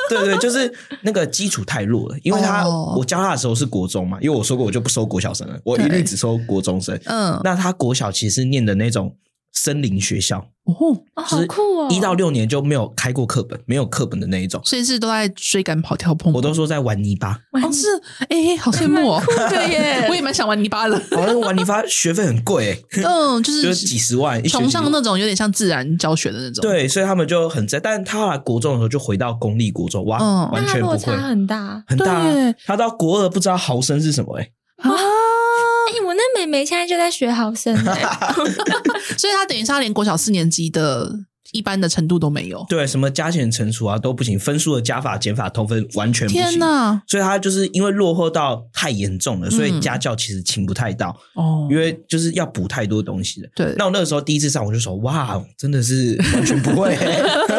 [0.10, 2.18] 对对，就是那个基础太弱了。
[2.24, 7.00] 因为他、哦、我教他的时候是国中嘛，因为我说过我就不收国小生了，我一律只收国中生。
[7.06, 9.16] 嗯，那他国小其实念的那种。
[9.54, 11.88] 森林学校哦，好酷哦！
[11.92, 16.32] 一到六年就没有开过课本，没有课本的那一种，所以是都在追赶、跑、跳、碰。
[16.32, 17.38] 我都说在玩泥巴。
[17.52, 17.86] 哦，是，
[18.30, 19.22] 哎，好羡慕哦！
[19.50, 20.98] 对耶， 我也蛮想玩泥巴的。
[21.12, 26.62] 好像玩泥巴学费很贵，嗯，就是 就是几十万，崇尚那种有点像自然教学的那种。
[26.62, 32.24] 对，所以他们就很在，但他后来国中的时候就回到公立国中，哇，完全不会，差很大，很大。
[32.66, 35.23] 他到国二不知道毫升是什么，哎啊。
[36.54, 37.76] 哎，我那妹妹现在就在学毫升，
[39.18, 41.12] 所以他等于是他连国小四年级的
[41.52, 42.64] 一般的程度都没有。
[42.70, 46.42] 对，什么加减乘除啊都不行，分数的加法减法通分完全不行。
[46.44, 47.02] 天哪！
[47.08, 53.50] 所以他就是因为落后到太严重了，所以家教其实请不太到哦，因为就是要补太多东西了。
[53.56, 56.96] 对，那我那个时候第一次上，我就说哇，真的是完全不会。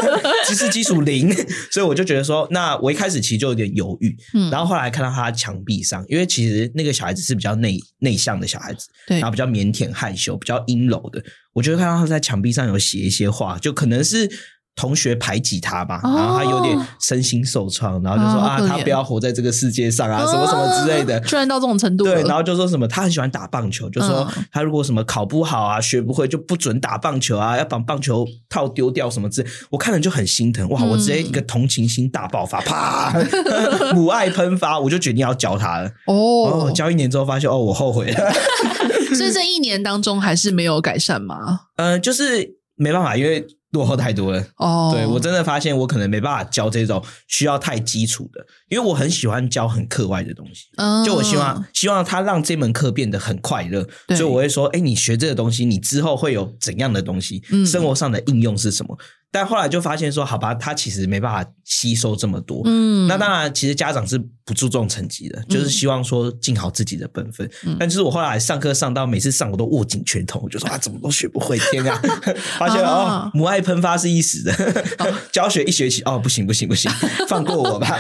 [0.47, 1.33] 知识基础零，
[1.71, 14.31] 所以我就觉得说，那我一开始其实就有点犹豫，嗯，然后后来看到他墙壁上，因为其实那个小孩子是比较内内向的小孩子，对，然后比较腼腆害羞，比较阴柔的，我就看到他在墙壁上有写一些话，就可能是。
[14.77, 21.19] 同学排挤他吧，然后他有点身心受创，然后就说啊，他不要活在这个世界上啊，什么什么之类的。
[21.27, 22.05] 居然到这种程度。
[22.05, 29.51] 对，然后就说什么他很喜欢打棒球，就说他如果什么考不好啊，学不会就不准打棒球啊，要把棒球套丢掉什么之类。
[29.71, 30.83] 我看了就很心疼，哇！
[30.83, 33.15] 我直接一个同情心大爆发，啪，
[33.95, 35.91] 母爱喷发，我就决定要教他了。
[36.07, 38.33] 哦，教一年之后发现哦，我后悔了。
[39.15, 41.61] 所以这一年当中还是没有改善吗？
[41.77, 43.47] 嗯，就是没办法，因为。
[43.75, 50.67] 落后太多了哦，对，我真的发现我可能没办法教这种需要太基础的，因为我很喜欢教很课外的东西。
[50.77, 57.43] 嗯，就我希望希望他让这门课变得很快乐，所以我会说，哎，你学这个东西，你之后会有怎样的东西？
[57.51, 58.97] 嗯，生活上的应用是什么？
[59.33, 62.63] 但后来就发现说，好吧，他其实没办法吸收这么多。
[62.67, 67.49] 嗯，那当然，其实家长是不注重成绩的，就是希望说尽好自己的本分。
[67.67, 72.01] 嗯，但就是我后来上课上到每次上我都握紧拳头，我就说啊，怎么都学不会，天啊！
[72.59, 74.85] 发现哦，母爱喷发是一时的，
[75.33, 76.91] 教学一学期哦，不行不行不行，
[77.29, 77.99] 放过我吧。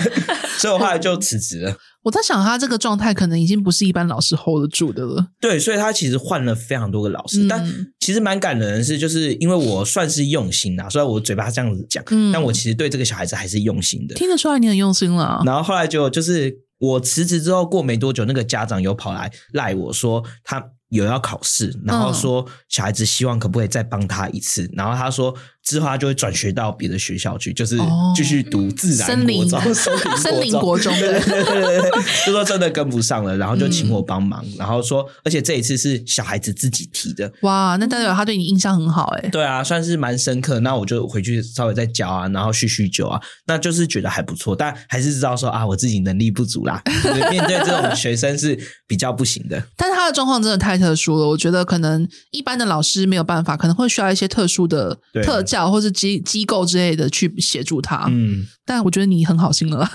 [0.58, 1.74] 所以我后来就辞职了。
[2.04, 5.26] 我在想，他这个状态可能已经不是一般老师 hold 得住的了。
[5.40, 7.66] 对，所以他其实换了非常多个老师，嗯、但
[7.98, 14.14] 其实蛮感人的是，就是因为我算是用心啊，虽然我嘴巴这样子讲，嗯、但我其实对这个小孩子还是用心的。
[14.16, 15.42] 听得出来你很用心了。
[15.46, 16.33] 然后后来就就是
[16.78, 25.34] 我辞职之后过没多久，那个家长有跑来赖我说他有要考试，然后说小孩子希望可不可以再帮他一次，嗯、然后他说。
[25.64, 27.78] 之后他就会转学到别的学校去，就是
[28.14, 30.94] 继续读自然国中、森林国中。
[30.98, 31.90] 对对对对对，
[32.26, 37.32] 就说真的跟不上了，然后就请我帮忙，然后说，而且这一次是小孩子自己提的。
[37.42, 39.28] 哇，那代表他对你印象很好哎。
[39.30, 40.60] 对啊，算是蛮深刻。
[40.60, 46.82] 那我就回去稍微再教啊，然后叙叙旧啊，那就是觉得还不错，但还是知道说啊，我自己能力不足啦，
[47.30, 49.62] 面对这种学生是比较不行的。
[49.76, 55.70] 但是他的状况真的太特殊了，我觉得可能一般的老师没有办法，可能会需要一些特殊的特教。
[55.70, 59.88] 或是机机构之类的去协助他，嗯，但我觉得你很好心了，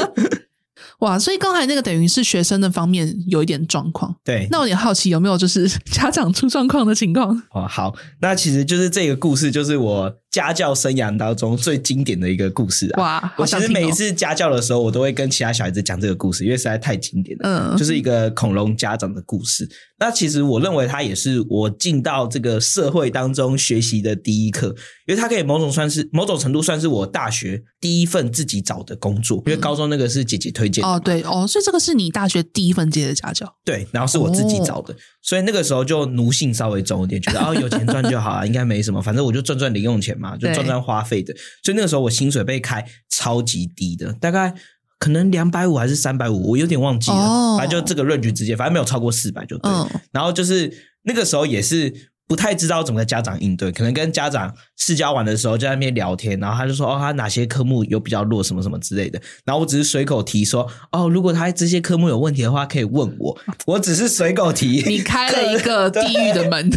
[1.00, 1.18] 哇！
[1.18, 4.46] 所以刚才那个等于是学生的方面有一点状况，对。
[4.50, 7.30] 那我有点好奇有没有就是 家长出状况的情况？
[7.52, 13.00] 哦，好，那其实就是这个故事，就是我家教生涯当中最经典的一个故事啊！
[13.00, 19.66] 哇，我其实每一次家教的时候，我都会跟其他小孩子讲这个故事，因为实在太经典了，嗯，就是一个恐龙家长的故事。
[19.98, 24.66] 那其实我认为它也是我进到这个社会当中学习的第一课，
[25.06, 30.88] 因为它可以某种算是某种程度算是我大学第一份自己找的工作，因为高中那个是姐姐推荐的。
[30.90, 33.50] 哦，对哦，所以这个是你大学第一份接的家教。
[33.64, 41.34] 对，然后是我自己找的，哦、所以那个时候就奴性稍微重一点，觉得哦有钱赚就好啊，应该没什么，反正我就赚赚零用钱嘛，就赚赚花费的。
[41.62, 44.54] 所以那个时候我薪水被开超级低的，大概。
[44.98, 47.16] 可能两百五还是三百五，我有点忘记了。
[47.18, 47.58] Oh.
[47.58, 49.70] 反正就这个论据直接，反正没有超过四百就对。
[49.70, 49.86] Oh.
[50.10, 51.92] 然后就是那个时候也是
[52.28, 59.20] 不太知道怎么跟家长应对，可能跟家长试教完的时候就在那边聊天，然后他就说哦，他哪些科目有比较弱，什么什么之类的。
[59.44, 63.38] 然后我只是随口提说哦，如果他这些科目有问题的话，可以问我。
[63.66, 66.70] 我只是随口提，你开了一个地狱的门。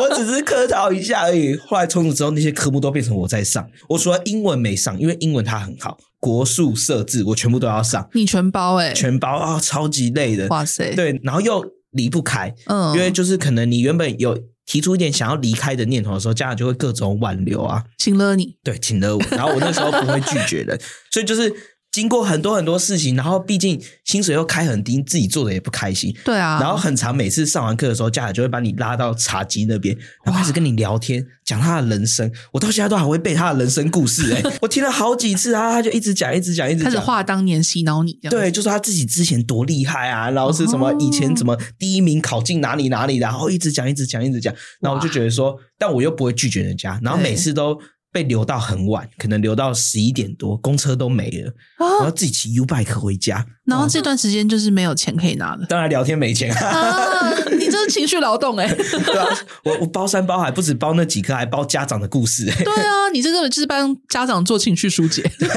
[0.00, 1.56] 我只是客套一下而已。
[1.56, 3.68] 后来从此之后，那些科目都变成我在上。
[3.88, 5.98] 我除了英文没上，因为英文它很好。
[6.18, 20.78] 国术、设置，我全部都要上，你全包哎、欸，全包啊、哦，超级累的，哇塞，对，然后又离不开，嗯，因为就是可能你原本有提出一点想要离开的念头的时候，家长就会各种挽留啊，请了你，对，请了我，然后我那时候不会拒绝的，
[21.10, 21.52] 所以就是
[21.92, 26.12] 经过很多很多事情，然后毕竟薪水又开很低，自己做的也不开心。
[26.24, 32.32] 对啊，然后很长每次上完课的时候，家长就会把你拉到茶几那边，然后开始跟你聊天，讲他的人生。
[32.50, 38.14] 我到现在都还会背他的人生故事， 哎，我听了好几次啊，他就一直讲，一直讲，一直讲，开始话当年洗脑你。
[38.30, 44.54] 对，就说他自己之前多厉害啊，然后是什么以前怎么第一名考进哪里哪里，然后一直讲，一直讲，一直讲。
[44.80, 47.78] 然后我就觉得说，但我又不会拒绝人家，然后每次都。
[48.12, 53.44] 被留到很晚，可能留到十一点多，公车都没了，然后自己骑 Ubike 回家。
[53.64, 57.30] 然后这段时间就是没有钱可以拿的，当然聊天没钱啊！
[57.52, 58.74] 你这是情绪劳动哎、欸！
[58.74, 59.26] 对啊，
[59.64, 62.64] 我我包山包海，不止包那几颗，还包家长的故事、欸。
[62.64, 65.22] 对啊， 你这个就是帮家长做情绪疏解。
[65.38, 65.48] 对，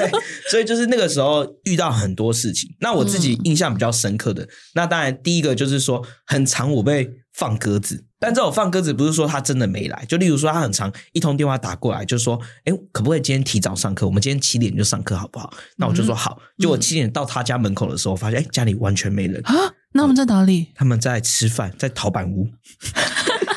[0.51, 2.69] 所以就是那个时候遇到很多事情。
[2.79, 8.03] 那我自己印象比较深刻的，嗯、那当然第一个就是说，很长我被放鸽子。
[8.17, 14.05] 但这种放鸽子不是说他真的没来，就例如说他很长一通电话打过来，就说：“哎，可不可以今天提早上课？
[14.05, 16.39] 我们今天七点就上课好不好？”那我就说好。
[16.57, 19.53] 就我七点到他家门口的时候，发现哎，家里完全没人啊。
[19.91, 20.69] 那我们在哪里？
[20.73, 22.49] 他们在吃饭，在陶板屋。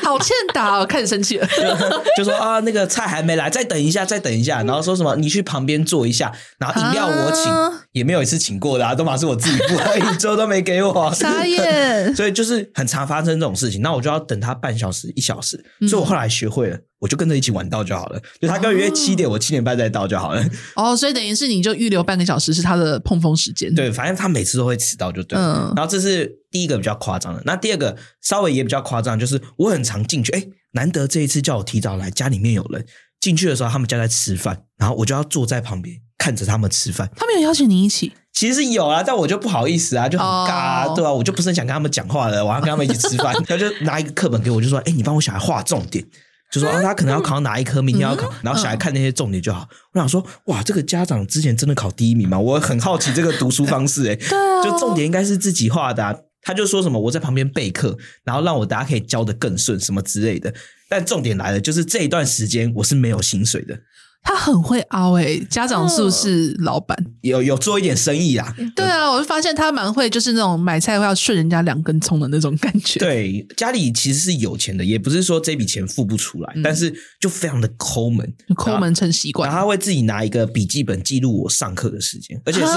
[0.09, 1.47] 好欠打哦，看你生气了，
[2.17, 4.63] 就说啊，那个菜还没来，再等一下，再等一下。
[4.63, 9.75] 然后说什么，你去旁边坐一下，然后饮料我请，啊、也没有一次请过的啊，都嘛是我自己付，
[10.11, 12.13] 一周都没给我， 傻眼。
[12.15, 15.63] 所以就是很常发生这种事情，那我就要等他半小时、一小时。
[15.87, 16.77] 所以我后来学会了。
[16.99, 20.45] 嗯我就跟着一起晚到就好了，就他跟我约七点，我七点半再到就好了。
[20.75, 23.73] 哦，所以等于是你就预留半个小时是他的碰风时间。
[23.73, 25.39] 对，反正他每次都会迟到，就对。
[25.39, 25.71] 嗯。
[25.77, 32.85] 然后这是第一个比较夸张的，那第二个稍微也比较夸张，就是我很常进去，哎，难得这一次叫我提早来，家里面有人
[33.21, 37.09] 进去的时候，他们家在吃饭，然后我就要坐在旁边看着他们吃饭。
[37.15, 38.11] 他们有邀请你一起？
[38.33, 46.05] 其实是有啊，但我就不好意思啊，就很尬对啊，我就不是很想跟他们讲话了，我要跟他们一起吃饭， 他就拿一个课本给我，就说，哎，你帮我小孩画重点。
[46.51, 49.67] 就说啊，他可能要考哪一科，明天要考，然后小孩看那些重点就好。
[49.93, 52.39] 我想说，哇，这个家长之前真的考第一名吗？
[52.39, 56.15] 我很好奇这个读书方式，欸， 诶就重点应该是自己画的啊。
[56.41, 60.51] 他就说什么我在旁边备课，然后让我大家可以教的更顺，什么之类的。
[60.87, 63.77] 但重点来了，就是这一段时间我是没有薪水的。
[64.21, 66.97] 他很会凹诶、欸，家长是不是老板？
[67.21, 68.53] 有有做一点生意啊？
[68.75, 72.99] 对啊，我就发现他蛮会，就是那种买菜会要顺人家两根葱的那种感觉。
[72.99, 79.49] 对，家里其实是有钱的，也不是说这笔钱付不出来，嗯、但是就非常的抠门，抠门成习惯。
[79.49, 82.71] 然后他会自己拿一个笔记本记录我上课的时间，而且是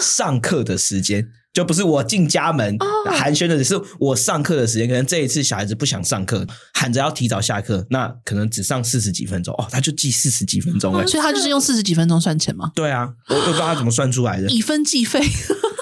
[0.00, 1.28] 上课的时间。
[1.56, 2.76] 就不是我进家门
[3.10, 4.86] 寒暄的，是我上课的时间。
[4.86, 12.70] 可能这一次小孩子不想上课，喊着要提早下课，那可能只上四十几分钟哦，他就记四十几分钟哎，所以他就是用四十几分钟算钱吗？
[12.74, 15.18] 对啊，我我不知道他怎么算出来的， 以分计费。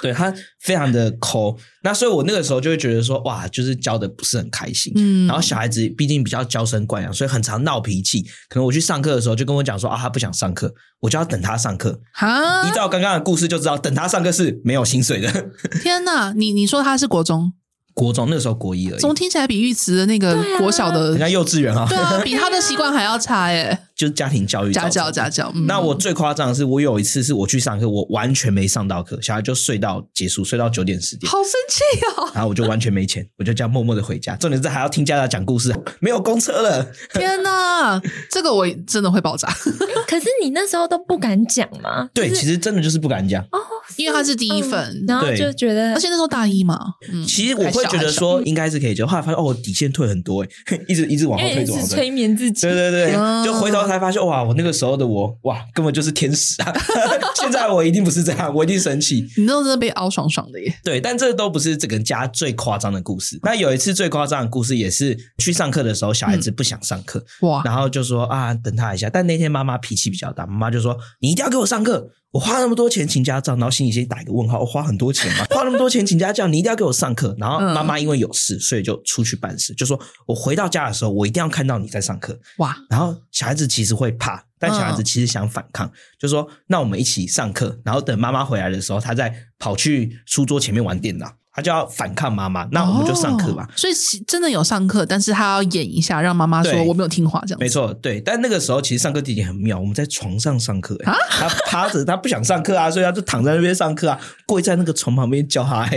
[0.00, 4.92] 对，他非常的抠，那所以我那个时候就会觉得说，哇，就是教的不是很开心。
[4.94, 8.22] 嗯，然后小孩子毕竟比较娇生惯养，所以很常闹脾气。
[8.50, 10.72] 可能我去上课的时候，就跟我讲说啊，他不想上课，
[11.04, 12.00] 我就要等他上课。
[12.12, 15.30] 哈，依照刚刚的故事就知道，等他上课是没有薪水的。
[15.82, 17.52] 天哪，你你说他是国中？
[17.94, 23.78] 国中那个时候国一而已，怎么听起来比玉慈的那个国小的，人家幼稚园啊，对啊， 比他的习惯还要差耶。
[23.94, 25.52] 就是家庭教育，家教家教。
[25.54, 32.28] 嗯、那我最夸张的是，我有一次是我去上课，我完全没上到课，小孩就睡到结束，睡到九点十点，好生气哦。
[32.34, 34.34] 然后我就完全没钱，我就这样默默的回家。
[34.34, 36.84] 重点是还要听家长讲故事，没有公车了。
[37.12, 39.48] 天哪，这个我真的会爆炸。
[40.08, 42.08] 可是你那时候都不敢讲吗？
[42.12, 43.58] 对，其实真的就是不敢讲哦，
[43.96, 46.76] 因为他是第一份，嗯、然后就觉得，而且那时候大一嘛，
[47.12, 50.48] 嗯、其实我会觉得说应该是可以讲，后来发现哦，我底线退很多，哎，
[50.88, 52.62] 一直一直往后退，是催眠自己。
[52.62, 53.12] 对对对，
[53.44, 54.64] 就回头才发现哇，我那个。
[54.64, 56.72] 那个时候的我，哇，根本就是天使啊！
[57.36, 59.16] 现在我一定不是这样，我一定生气。
[59.36, 60.74] 你那时候真的被凹爽爽的耶。
[60.82, 63.38] 对，但这都不是这个家最夸张的故事。
[63.42, 69.10] 那有一次最夸张的故事，也是去上课的时候，小孩子不想上课，哇、嗯，然后就说啊，等他一下。
[69.10, 72.08] 但那天妈妈脾气比较大，妈妈就说你一定要给我上课。
[72.34, 74.58] 我花那么多钱请家教，然后心里先打一个问号。
[74.58, 75.46] 我花很多钱吗？
[75.54, 77.32] 花那么多钱请家教，你一定要给我上课。
[77.38, 79.72] 然后妈妈因为有事，所以就出去办事。
[79.74, 82.36] 就说我回到家的时候，我一定要看到你在上课。
[82.58, 82.76] 哇！
[82.90, 91.32] 然后小孩子其实会怕，但小孩子其实想反抗，就说那我们一起上课，然后等妈妈回来的时候，他再跑去书桌前面玩电脑。
[91.54, 93.62] 他就要反抗妈妈，那我们就上课吧。
[93.62, 93.92] 哦，所以
[94.26, 97.58] 真的有上课，但是他要演一下，让妈妈说我没有听话这样。
[97.60, 98.20] 没错，对。
[98.20, 100.98] 但那个时候其实上课地点很妙，我们在床上上课。
[101.04, 105.88] 啊，他趴着，他不想上课啊，所以他就躺在那边上课啊，跪在那个床旁边教他。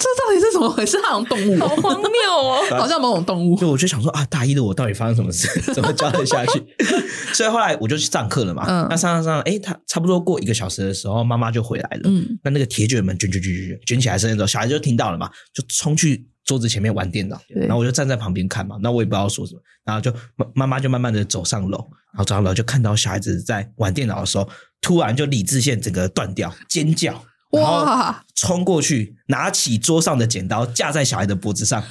[0.00, 0.98] 这到底是怎么回事？
[1.02, 3.54] 好像动物，好荒谬哦， 好像某种动物。
[3.56, 5.46] 就我就想说啊，大一的我到底发生什么事？
[5.74, 6.64] 怎么教得下去？
[7.34, 8.64] 所以后来我就去上课了嘛。
[8.66, 12.00] 嗯，那上上上，哎，他差不多过一个小时的时候，妈妈就回来了。
[12.04, 17.38] 嗯，那那个铁卷门卷卷卷卷卷卷起来声音之后，小孩就听到了嘛，就冲去桌子前面玩电脑。
[17.48, 19.60] 然后我就站在旁边看嘛，那我也不知道说什么。
[19.84, 21.78] 然后就妈妈妈就慢慢的走上楼，
[22.12, 24.48] 然后走上楼就看到小孩子在玩电脑的时候，
[24.80, 27.22] 突然就理智线整个断掉，尖叫。
[27.50, 28.22] 哇！
[28.34, 31.86] 冲过去，拿起桌上的剪刀架在小孩的脖子上啊！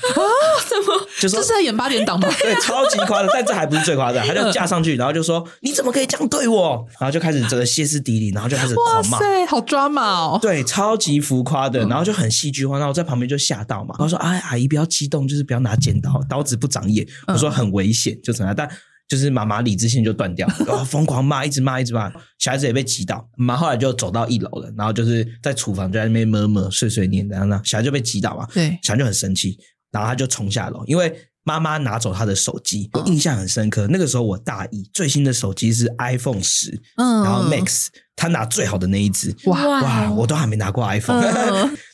[0.68, 1.08] 怎么？
[1.20, 2.28] 就说这是在演八点档吗？
[2.42, 4.26] 对，超级夸张，但这还不是最夸张。
[4.28, 9.20] 他就架上去，然后就说：“你怎么可以这样对我？”然后就开始这个歇斯底里，然后就开始狂骂。
[9.20, 10.40] 哇塞，好抓马哦！
[10.42, 12.78] 对，超级浮夸的，然后就很戏剧化。
[12.78, 18.56] 然后我在旁边就吓到嘛，然后说：“哎，阿姨不要激动，就是不要拿剪刀，刀子不长眼。”我说很危险，就怎样？
[18.56, 18.68] 但。
[19.10, 23.28] 就是妈妈理智线就断掉，然后疯狂骂，一直骂，一直骂，小孩子也被击倒。
[23.36, 29.58] 妈后来就走到一楼了，然后就是在厨房就在那边摸摸碎碎念，然后呢，小孩就被击倒嘛，对，小孩就很生气，
[29.92, 31.12] 然后他就冲下楼，因为
[31.44, 33.88] 妈妈拿走他的手机，我印象很深刻。
[33.88, 41.20] 那个时候我大一，最新的手机是 iPhone 十，嗯，然后 Max，他拿最好的那一只，哇哇，我都还没拿过 iPhone。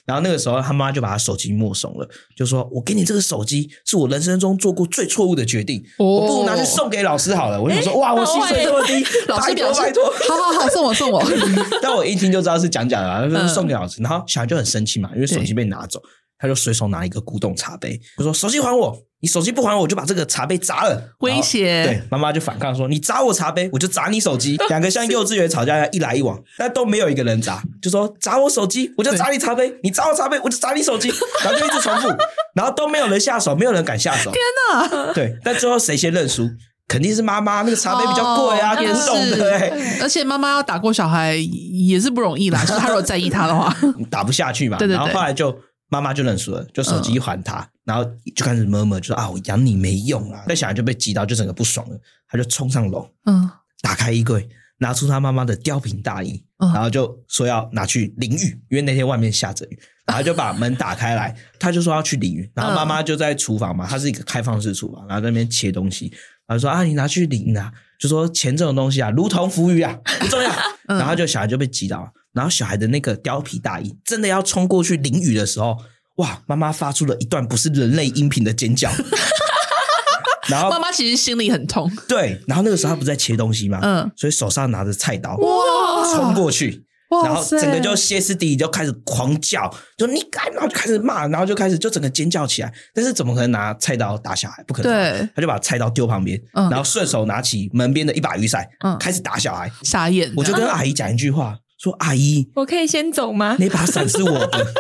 [0.06, 11.24] 然后那个时候，他妈就把他手机没收了，就说：“我给你这个手机，是我人生中做过最错误的决定，哦、我不如拿去送给老师好了。”我就说：“哇，我薪水这么低， 老师表示拜托， 好好好，送我送我。
[11.82, 14.02] ”但我一听就知道是讲假的，他说送给老师。
[14.02, 16.02] 然后小孩就很生气嘛，因为手机被拿走。
[16.38, 18.96] 他就随手拿一个古董茶杯，就说：“手机还我！
[19.26, 21.84] 你手机不还我，我就把这个茶杯砸了。”威胁。
[21.84, 24.56] 对，妈妈就反抗说：“你砸我茶杯，我就砸你手机。
[24.70, 31.12] ”两个像幼稚园吵架一来一往，但都没有一个人砸，就说：“砸我手机，我就砸你茶杯；你砸我茶杯，我就砸你手机。
[31.44, 32.08] ”然后就一直重复，
[32.54, 34.32] 然后都没有人下手，没有人敢下手。
[34.32, 34.40] 天
[34.72, 35.12] 哪！
[35.14, 36.48] 对，但最后谁先认输？
[36.88, 40.04] 肯定是妈妈，那个茶杯比较贵啊，也是。
[40.04, 43.76] 而且妈妈要打过小孩也是不容易啦，就是他如果在意他的话，
[44.12, 44.78] 打不下去嘛。
[44.78, 44.98] 对对对。
[44.98, 45.58] 然后后来就。
[45.90, 48.04] 妈妈就认输了，就手机还他，嗯、然后
[48.36, 50.44] 就开始摸摸，就说啊，我养你没用啊！
[50.48, 53.50] 那小孩就被激到，就整个不爽了，他就冲上楼，嗯，
[53.82, 66.12] 打开衣柜，拿出他妈妈的貂皮大衣，嗯、然后就说要拿去淋浴，因为那天外面下着雨， 然后就把门打开来，他就说要去淋浴，然后妈妈就在厨房嘛，它是一个开放式厨房，然后在那边切东西，
[66.48, 70.52] 然后说啊，你拿去淋啊，就说钱这种东西啊，如同浮鱼啊，不重要，
[70.90, 72.12] 嗯、然后就小孩就被击倒。
[72.36, 75.78] 然后小孩的那个貂皮大衣真的要冲过去淋雨的时候，
[76.18, 76.42] 哇！
[76.46, 78.92] 妈妈发出了一段不是人类音频的尖叫。
[80.48, 81.92] 然后妈妈其实心里很痛。
[82.08, 83.80] 对，然后那个时候她不是在切东西嘛？
[83.82, 86.84] 嗯，所以手上拿着菜刀，哇，冲过去，
[87.24, 92.72] 然后整个就歇斯底里就开始狂叫，就你敢，然后就开始骂，然后就开始就整个尖叫起来。
[92.94, 94.64] 但是怎么可能拿菜刀打小孩？
[94.68, 94.92] 不可能。
[94.92, 99.72] 对，他就把菜刀丢旁边，然后顺手拿起门边的一把雨伞，嗯，开始打小孩。
[99.82, 100.32] 傻眼！
[100.36, 101.58] 我就跟阿姨讲一句话。
[101.86, 103.56] 说阿姨，我可以先走吗？
[103.60, 104.74] 那把伞是我的，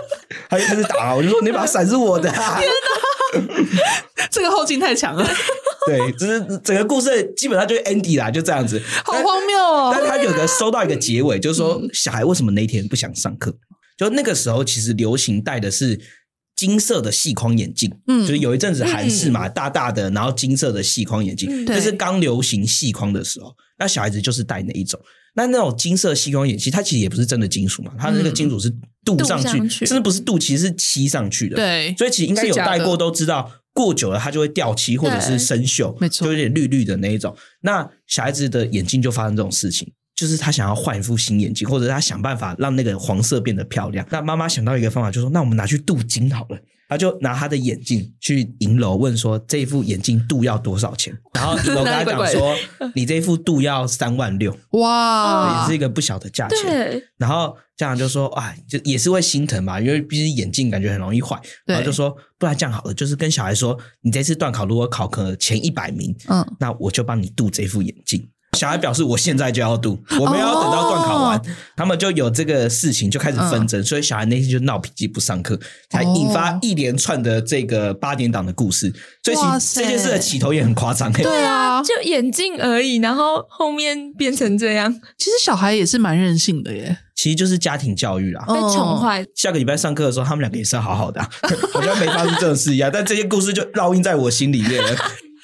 [0.49, 2.27] 他就开始打，我就说那把伞是我的。
[2.31, 2.67] 天
[3.45, 5.23] 哪，这个后劲太强了。
[5.85, 9.91] 对，就是整个故事基本上就是 Andy 啦，就这样子，好荒谬哦。
[9.93, 13.55] 但是他有个收到一个结尾，就是说小孩为什么那天不想上课？
[13.95, 16.01] 就那个时候其实流行戴的是
[16.55, 24.99] 金色的细框眼镜，嗯，就是有一阵子韩式嘛，大大的，然后金色的细框眼镜，就是刚流行细框的时候，那小孩子就是戴那一种。
[25.35, 28.73] 那那种金色吸光眼镜，它其实也不是真的金属嘛，它的那个金属是
[29.05, 31.55] 镀上去，甚至不是镀，其实是漆上去的。
[31.55, 37.35] 对，所以其实应该有戴过都知道，过久了它就会掉漆或者是生锈，没错，就有点绿绿的那一种。
[37.61, 44.07] 那小孩子的眼睛就发生这种事情，就是他想要换一副新眼镜，或者他想办法让那个黄色变得漂亮。
[44.09, 46.57] 那妈妈想到一个方法，就说：“那我们拿去镀金好了。”
[46.87, 52.55] 他就拿他的眼镜去银楼问说：“这一副眼镜镀要多少钱？” 然后银楼跟他讲说
[52.93, 56.59] ：“你这一副镀要三万六，哇，也是一个不小的价钱。
[56.63, 71.47] 对”然后家长就说：“哎，就也是会心疼嘛，因为毕竟眼镜感觉很容易坏。”然后就说：“不然这样好了，就是跟小孩说，你这次段考如果考可前一百名，嗯，那我就帮你镀这副眼镜。”小孩表示：“我现在就要读，我们要等到段考完，oh.
[71.75, 73.85] 他们就有这个事情就开始纷争，uh.
[73.85, 78.91] 所以小孩那天就闹脾气不上课，才引发一连串的这个八点档的故事。
[79.21, 79.37] 所以
[79.73, 84.91] 这件事的起头也很夸张，对啊，就眼镜而已，然后后面变成这样。
[85.17, 89.25] 其实小孩也是蛮任性的耶，其实就是家庭教育啦，被宠坏。
[89.35, 91.29] 下个礼拜上课的时候，他们两个也是好好的，啊，
[91.73, 92.89] 好像没发生这种事一样。
[92.93, 94.95] 但这些故事就烙印在我心里面了。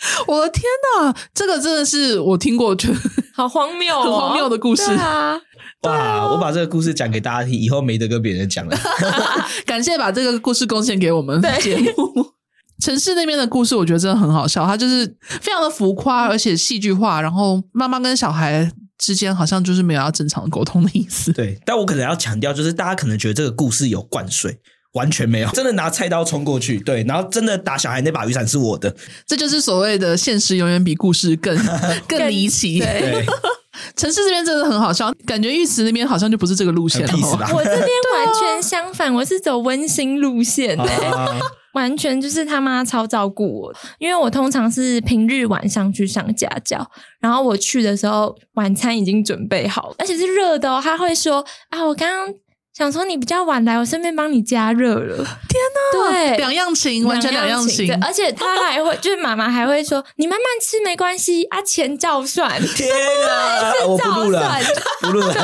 [0.27, 0.63] 我的天
[0.99, 2.95] 哪，这个真的是我听过，觉得
[3.33, 5.39] 好荒谬、哦，很荒谬的故事啊！
[5.83, 8.77] 哇，啊、我把这个故事讲给大家听，以后没得跟别人讲了。
[9.65, 12.33] 感谢把这个故事贡献给我们节目。
[12.81, 17.21] 城市那边的故事，我觉得真的很好笑，它就是非常的浮夸，而且戏剧化。
[17.21, 21.31] 然后妈妈跟小孩之间好像就是没有要正常沟通的意思。
[21.31, 24.59] 对，但我可能要强调，就是大家可能觉得这个故事有灌水。
[24.93, 28.93] 完全没有，真的拿菜刀冲过去，对，然后真的打小孩那把雨伞是我的，
[29.25, 31.57] 这就是所谓的现实永远比故事更
[32.07, 32.79] 更离奇。
[32.79, 33.25] 对，
[33.95, 37.13] 城市这边真的很好笑，感觉玉池那边好像就不是这个路线了。
[37.53, 40.77] 我这边完全相反，我是走温馨路线。
[41.73, 46.85] 完全就是他妈超照顾我，因为我通常是平日晚上去上家教，
[47.21, 50.81] 然后我去的时候晚餐已经准备好，而且是热的哦。
[50.83, 52.35] 他会说啊，我刚刚
[52.81, 55.15] 想说你比较晚来，我顺便帮你加热了。
[55.17, 57.85] 天哪，对，两样情，完全两样情。
[57.85, 62.59] 对，而且他还会，就是妈妈还会说，你慢慢吃没关系啊，钱照算。
[62.59, 64.57] 天哪， 我不录了，
[65.01, 65.35] 不录了。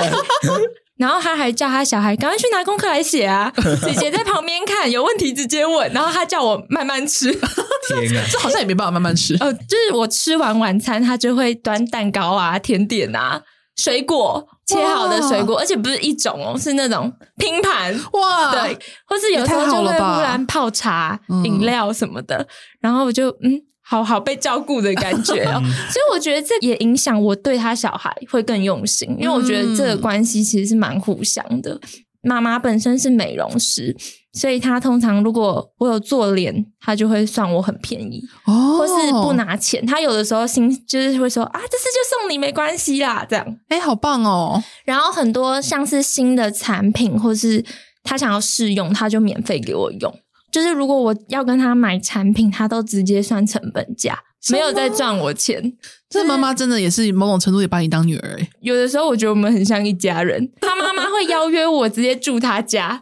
[0.98, 3.54] 然后他还叫他小孩赶快去拿功课来写啊！
[3.86, 5.94] 姐姐在旁边看，有问题直接问。
[5.94, 7.32] 然后他叫我慢慢吃。
[7.32, 9.38] 天啊，这好像也没办法慢慢吃。
[9.40, 13.44] 呃，就是我吃完晚餐，他就会端蛋糕啊、甜点啊、
[13.78, 18.52] 水果切好的水果，而且不是一种哦，是那种拼盘哇。
[18.52, 22.48] 对，或是有时候就会忽然泡茶、饮料什么的。
[22.82, 23.62] 然后我就嗯。
[23.90, 31.80] 好好被照顾的感觉哦，所以我觉得这也影响我对他小孩会更用心，因为我觉得这个关系其实是蛮互相的。
[32.22, 33.96] 妈妈本身是美容师，
[34.38, 39.84] 所以他通常如果我有做脸，他就会算我很便宜哦，或是不拿钱。
[39.84, 43.58] 他有的时候心就是会说啊，这次就送你没关系啦，这样。
[43.70, 44.62] 哎，好棒哦！
[44.86, 47.66] 然后很多像是新的产品，或是
[48.04, 50.14] 他想要试用，他就免费给我用。
[50.52, 54.18] 就是如果我要跟他买产品，他都直接算成本价，
[54.52, 55.74] 没有在赚我钱。
[56.10, 58.50] 这妈妈真的也是某种程度也把你当女儿欸。
[58.62, 60.50] 有的时候我觉得我们很像一家人。
[60.62, 63.02] 他妈妈会邀约我直接住他家，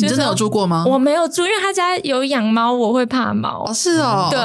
[0.00, 0.84] 你真的有住过吗？
[0.86, 3.64] 我没有住，因为他家有养猫，我会怕猫。
[3.66, 4.40] 哦，是哦，对。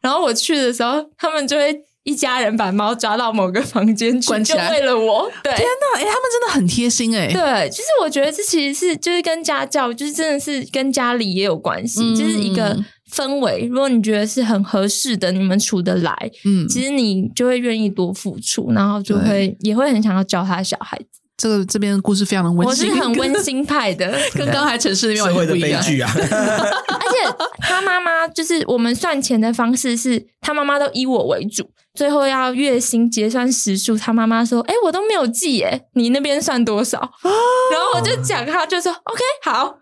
[0.00, 1.80] 然后我去的时候，他们就会。
[2.02, 5.30] 一家人把猫抓到某个房间去，关起来，就为了我。
[5.44, 7.30] 对，天哪，哎、欸，他们真的很贴心哎。
[7.30, 12.74] 对，其实我觉得这其实是就是跟家教，就是真的是跟家里也有关系，嗯、就是一个
[13.12, 13.68] 氛围。
[13.70, 21.19] 如果你觉得是很合适的，你们处得来，嗯，其实你就会愿意多付出，然后就会也会很想要教他小孩子。
[21.40, 26.12] 这个这边的故事非常的温馨，我是很温馨派的， 跟刚才城市那边社会的悲剧啊。
[26.12, 31.70] 而且他妈妈就是我们算钱的方式是，他妈妈都以我为主。
[31.94, 36.98] 最后要月薪结算时数，他妈妈说：“哎，我都没有记，哎，你那边算多少？”
[37.72, 39.74] 然后我就讲，他就说：“OK，好。”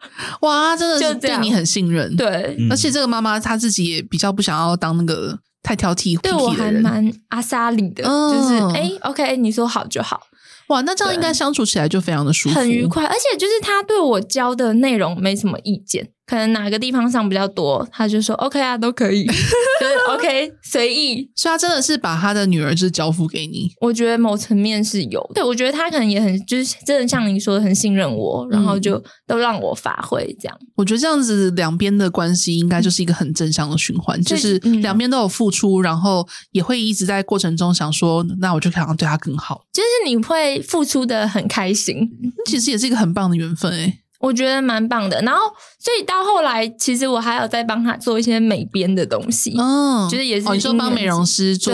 [0.43, 2.57] 哇，真的是对你很信任，对。
[2.71, 10.23] 而且这个妈妈她自己也比较不想要当那个太挑剔、对我还蛮阿莎里的，就是哎，OK，你说好就好。
[10.69, 13.05] 哇，那这样应该相处起来就非常的舒服，很愉快。
[13.05, 16.13] 而且就是他对我教的内容没什么意见。
[16.29, 21.27] 可能哪个地方上比较多，他就说 OK 啊，都可以， 就是 OK 随意。
[21.35, 23.71] 所以他真的是把他的女儿就是交付给你。
[23.81, 30.59] 我觉得某层面是有，对，我觉得他可能也很就是真的像你说的很信任我，然后就都让我发挥这样。
[30.77, 39.65] 我觉得这样子两边的关系应该就是一个很正向的循环，就是两边都有付出，然后也会一直在过程中想说，那我就想要对他更好。
[39.73, 42.07] 就是你会付出的很开心，
[42.45, 44.01] 其实也是一个很棒的缘分诶。
[44.19, 45.41] 我觉得蛮棒的，然后
[45.79, 51.73] 所以到后来，其实我还有在帮他做一些美编的东西，嗯，就是也是你说帮美容师做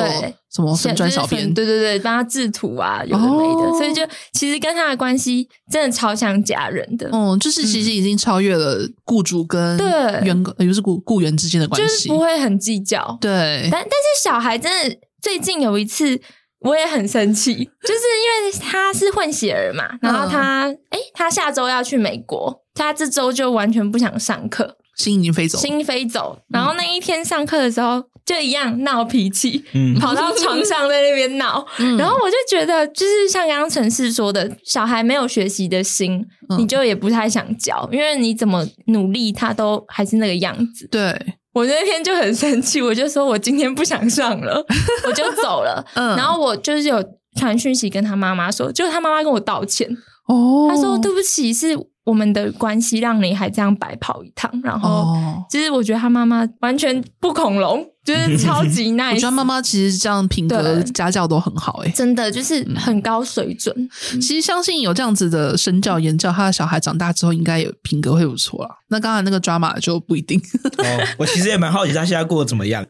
[0.52, 9.78] 什么粉砖小编，对对对，帮他制图啊，有的没的，所以就其实跟他的关系真的超像家人的，嗯，就是其实已经超越了雇主跟
[10.22, 16.20] 员工，也就是雇雇员之间的关系，就是不会很计较，对，但但是小孩真的最近有一次。
[16.64, 17.54] 我也很生气，
[17.84, 18.00] 就是
[18.42, 26.38] 因为他是混血儿嘛，然后他，诶、欸、他下周要去美国，他这周就完全不想上课，心已经飞走，心飞走。
[26.48, 31.66] 然后那一天上课的时候，就一样闹脾气，嗯，跑到床上在那边闹。
[31.78, 40.88] 嗯、然后我就觉得，就是像刚刚陈氏说的，小孩没有学习的心，嗯、你就也不太想教，因为你怎么努力，他都还是那个样子。
[40.90, 41.14] 对。
[41.54, 44.64] 我那天就很生气，我就说我今天不想上了，
[45.06, 45.82] 我就走了。
[45.94, 47.02] 嗯，然后我就是有
[47.36, 49.88] 传讯息跟他妈妈说，就他妈妈跟我道歉。
[50.26, 54.50] 哦，他说对不起，是我们的关系让你还这样白跑一趟。
[54.62, 55.14] 然后，
[55.50, 57.84] 其实我觉得他妈妈完全不恐龙。
[58.04, 63.74] 就是超级 nice，我觉得妈妈其实这样品格家教都很好诶、欸，真的就是很高水准。
[64.12, 68.68] 嗯、其实相信有这样子的身教言教，他的小孩长大之后应该有品格会不错啦。
[68.88, 70.38] 那刚才那个 drama 就不一定。
[70.38, 70.84] 哦，
[71.16, 72.84] 我其实也蛮好奇他现在过得怎么样。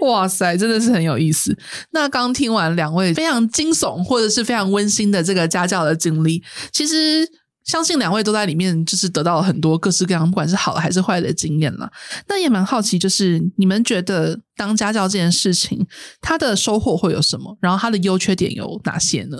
[0.00, 1.56] 哇塞，真的是很有意思。
[1.92, 6.42] 那刚听完两位非常惊悚或者是非常温馨的这个家教的经历，
[6.72, 7.24] 其实。
[7.66, 11.90] 相信两位都在里面，就是得到了很多各式各样，不管是好的还是坏的经验了。
[12.28, 15.86] 那也蛮好奇，就是你们觉得当家教这件事情，
[16.20, 17.58] 它的收获会有什么？
[17.60, 19.36] 然后它的优缺点有哪些呢？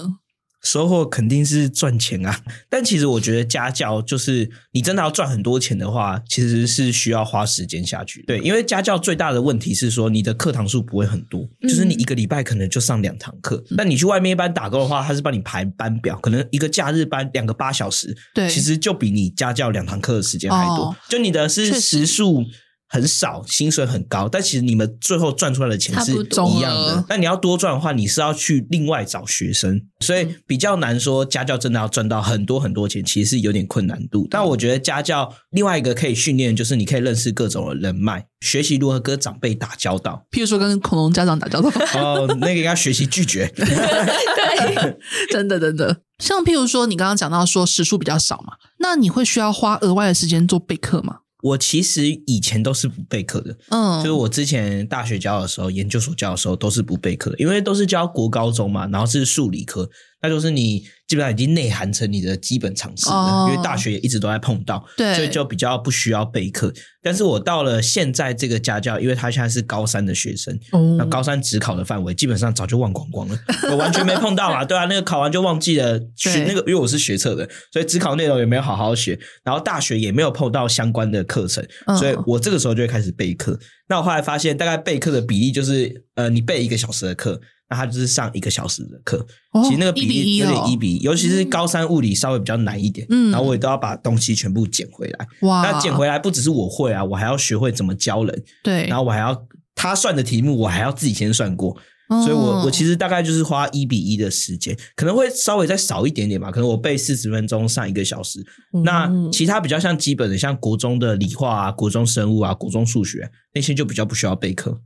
[0.66, 8.22] 收获肯定是赚钱啊， 但其实我觉得家教就是你真的要赚很多钱的话，其实是需要花时间下去。
[8.26, 13.62] 对，因为家教最大的问题是说你的课堂数不会很多，就是你一个礼拜可能就上两堂课。
[13.70, 20.86] 嗯、但你去外面一般打工的话，他是帮你排班表，可能一个假日班两个八小时，对，其实就比你家教两堂课的时间还多。
[20.86, 22.44] 哦、就你的是时数。
[22.88, 27.04] 很少，薪水很高，但其实你们最后赚出来的钱是一样的。
[27.08, 34.28] 那你要多赚的话，你是要去另外找学生，所以比较难说家教真的要赚到很多很多钱，其实是有点困难度。
[34.30, 40.24] 但我觉得家教另外一个可以训练，就是你可以认识各种的人脉，学习如何跟长辈打交道。
[40.30, 43.46] 譬如说跟恐龙家长打交道，哦，那个应该学习拒绝。
[43.56, 44.96] 对，
[45.30, 46.02] 真的真的。
[46.18, 51.18] 像譬如说你刚刚讲到说时数比较少嘛，那你会需要花额外的时间做备课吗？
[51.42, 59.88] 我其实以前都是不备课的，嗯，就是我之前大学教的时候，研究所教的时候都是不备课的，因为都是教国高中嘛，然后是数理科，
[60.22, 60.84] 那就是你。
[61.06, 66.72] 基本上已经内涵成你的基本常识了，哦，因为大学也一直都在碰到，对，所以就比较不需要备课。
[67.00, 73.38] 但是我到了现在这个家教，因为他现在是高三的学生，哦，那高三只考的范围基本上早就忘光光了，
[73.70, 74.64] 我完全没碰到啊。
[74.64, 81.64] 对啊，那个考完就忘记了学那个，因为我是学测的，所以只考内容也没有好好学，然后大学也没有碰到相关的课程，
[81.96, 83.56] 所以我这个时候就会开始备课。
[83.88, 87.40] 那我后来发现，大概备课的比例就是，呃，你备一个小时的课。
[87.68, 95.26] 那他就是上一个小时的课，哦，其实那个比例有点一比一，尤其是高三物理稍微比较难一点，嗯，然后我也都要把东西全部捡回来。
[95.42, 101.76] 哇，那捡回来不只是我会啊，我还要学会怎么教人，对，然后我还要他算的题目，我还要自己先算过，
[102.08, 108.38] 哦，所以我我其实大概就是花一比一的时间，可能会稍微再少一点点吧，可能我背四十分钟上一个小时，
[108.74, 114.80] 嗯，那其他比较像基本的，像国中的理化啊、国中生物啊、国中数学那些就比较不需要备课。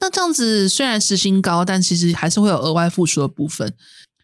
[0.00, 3.74] 那这样子虽然时薪高，但其实还是会有额外付出的部分。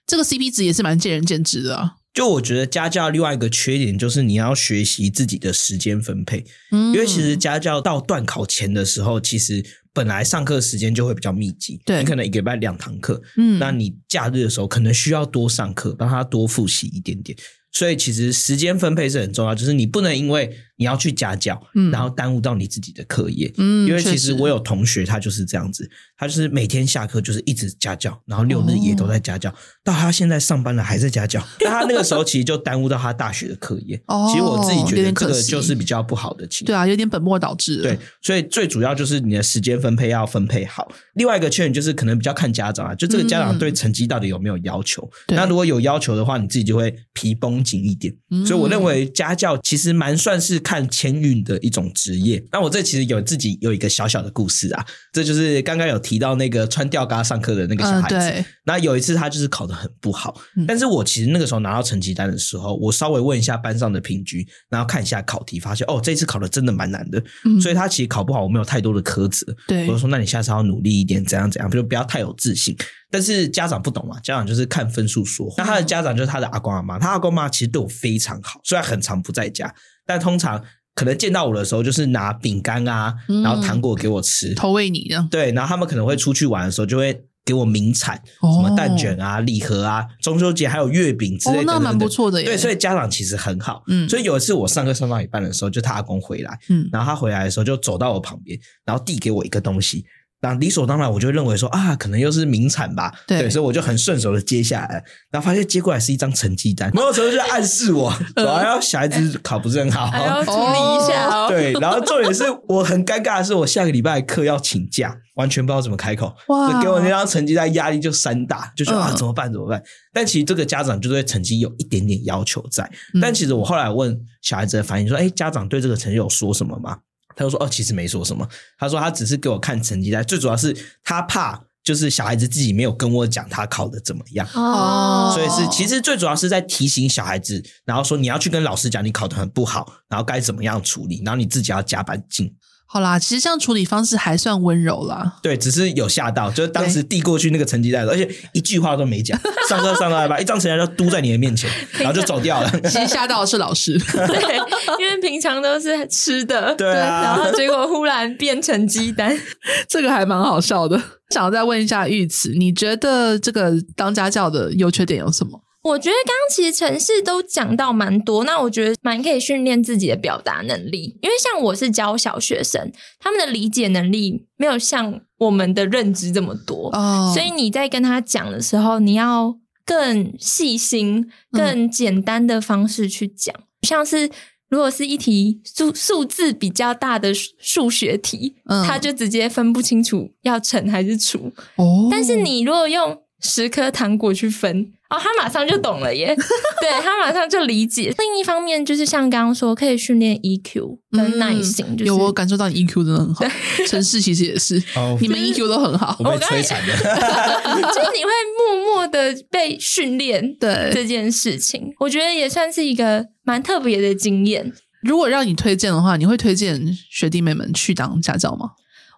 [0.06, 1.92] 这个 CP 值也是蛮见仁见智的啊。
[2.12, 9.64] 就我觉得家教另外一个缺点就是你要学习自己的时间分配，嗯，因为其实家教到段考前的时候，其实
[9.94, 17.34] 本来上课时间就会比较密集，对，你可能一个礼拜两堂课，嗯，那你假日的时候可能需要多上课，帮他多复习一点点。
[17.74, 29.54] 所以其实时间分配是很重要，就是你不能因为你要去家教，嗯，然后耽误到你自己的课业，嗯，因为其实我有同学他就是这样子，他就是每天下课就是一直家教，然后六日也都在家教，哦，
[29.84, 34.02] 到他现在上班了还在家教， 那他那个时候其实就耽误到他大学的课业。
[34.08, 37.80] 哦，其实我自己觉得这个就是比较不好的情况，对啊，有点本末倒置。
[37.80, 40.90] 对，所以最主要就是你的时间分配要分配好。
[41.14, 45.08] 另外一个缺点就是可能比较看家长啊，就这个家长对成绩到底有没有要求？
[45.28, 48.12] 嗯，那如果有要求的话，你自己就会皮绷紧一点。
[48.46, 52.42] 所以我认为家教其实蛮算是看签运的一种职业。
[52.52, 58.16] 那我这其实有自己有一个小小的故事啊，这就是刚刚有提到那个穿吊嘎上课的那个小孩子。
[58.16, 67.22] 嗯、那有一次他就是考得很不好，但是我其实那个时候拿到成绩单的时候，我稍微问一下班上的平均，然后看一下考题，发现哦，这次考的真的蛮难的。
[67.60, 69.54] 所以他其实考不好，我没有太多的苛责。
[69.66, 72.76] 对，我就说那你下次要努力一点，怎样怎样，就不要太有自信。
[73.10, 75.56] 但是家长不懂嘛，家长就是看分数说话。
[75.58, 79.72] 那他的家长就是他的阿公阿妈，他阿公阿妈其实对我非常好，虽然很常不在家，
[80.12, 80.62] 但通常
[80.94, 85.26] 可能见到我的时候，就是拿饼干啊，然后糖果给我吃，投喂你的。
[85.30, 91.62] 对，然后他们可能会出去玩的时候，就会给我名产，什么蛋卷啊、礼盒啊，中秋节还有月饼之类的。
[91.62, 92.46] 哦，那蛮不错的耶。
[92.46, 93.82] 对，所以家长其实很好。
[93.88, 100.04] 嗯，所以有一次我上课上到一半的时候，就他阿公回来，嗯，然后他回来的时候就走到我旁边，然后递给我一个东西。
[100.42, 111.28] 那理所当然，我就会认为说啊，可能又是名产吧，对，对，所以我就很顺手的接下来，然后发现接过来是一张成绩单，某种程度就暗示我，我还要小孩子考不是很好，还要处理一下。
[111.28, 111.48] 哦。
[111.48, 119.80] 对，然后重点是我很尴尬的是，我下个礼拜课要请假，完全不知道怎么开口，哇，给我那张成绩单压力就山大，就觉得啊怎么办怎么办？
[120.12, 122.90] 但其实这个家长就对成绩有一点点要求在，
[123.20, 126.98] 但其实我后来问小孩子的反应说，哎，家长对这个成绩有说什么吗？
[127.36, 128.48] 他就说：“哦，其实没说什么。
[128.78, 142.54] 他说他只是给我看成绩单，最主要是他怕就是小孩子自己没有跟我讲他考的怎么样哦，所以是其实最主要是在提醒小孩子，然后说你要去跟老师讲你考的很不好，然后该怎么样处理，然后你自己要加把劲。”
[142.92, 145.38] 好啦，其实这样处理方式还算温柔啦。
[145.42, 152.70] 对，只是有吓到，就是当时递过去那个成绩单，而且一句话都没讲，上课上到一半，一张成绩单就嘟在你的面前， 然后就走掉了。
[152.82, 154.56] 其实吓到的是老师， 对，
[155.00, 159.34] 因为平常都是吃的，对啊，然后结果忽然变成鸡蛋，
[159.88, 161.00] 这个还蛮好笑的。
[161.30, 165.58] 想要再问一下玉慈，你觉得这个当家教的优缺点有什么？
[165.82, 177.34] 我觉得刚刚其实城市都讲到蛮多，那我觉得蛮可以训练自己的表达能力，因为像我是教小学生，他们的理解能力没有像我们的认知这么多，oh.
[177.34, 184.30] 所以你在跟他讲的时候，你要更细心、更简单的方式去讲，嗯、像是
[184.68, 192.08] 如果是一题数数字比较大的数学题，嗯、他就直接分不清楚要乘还是除，哦，oh.
[192.08, 194.92] 但是你如果用十颗糖果去分。
[195.10, 196.34] 哦，他马上就懂了耶！
[196.80, 198.14] 对，他马上就理解。
[198.16, 201.84] 另一方面，就是像刚刚说，可以训练 EQ 跟耐心。
[201.86, 203.44] 嗯就是、有我感受到你 EQ 真的很好。
[203.86, 206.16] 城市其实也是， 哦、你们 EQ 都很好。
[206.20, 206.96] 我被摧残了。
[207.92, 214.72] 就是你会默默的被训练，对这件事情，我觉得也算是一个蛮特别的经验。
[215.02, 216.80] 如果让你推荐的话，你会推荐
[217.10, 218.70] 学弟妹们去当家教吗？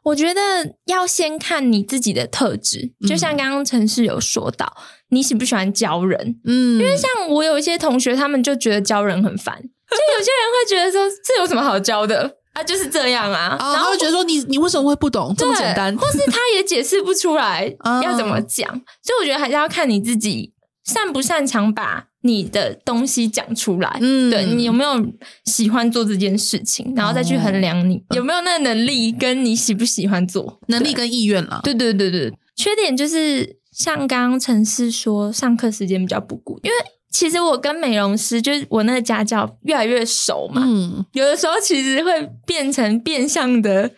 [0.05, 0.40] 我觉得
[0.86, 4.76] 要先看你自己的特质，就像刚刚陈氏有说到，
[5.09, 6.38] 你喜不喜欢教人？
[6.44, 12.62] 嗯，因为像我有一些同学，他们就觉得教人很烦，就有些人会觉得说，这有什么好教的啊？
[12.62, 17.74] 就是这样啊，然后觉得说你你为什么会不懂这么简单，或是他也解释不出来
[18.05, 18.68] 要怎么讲，
[19.02, 20.52] 所以我觉得还是要看你自己
[20.85, 22.09] 擅不擅长把。
[22.26, 25.07] 你的东西讲出来，嗯，对，你有没有
[25.45, 31.61] 喜欢做这件事情，然后再去衡量你有没有那个能力，跟你喜不喜欢做，能力跟意愿了。
[31.62, 36.76] 对对对对，缺点就是像刚刚程式说，上课时间比较不固，因为
[37.11, 43.91] 其实我跟美容师就是我那个家教越来越熟嘛，嗯，有的时候其实会变成变相的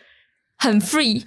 [0.58, 1.22] 很 free，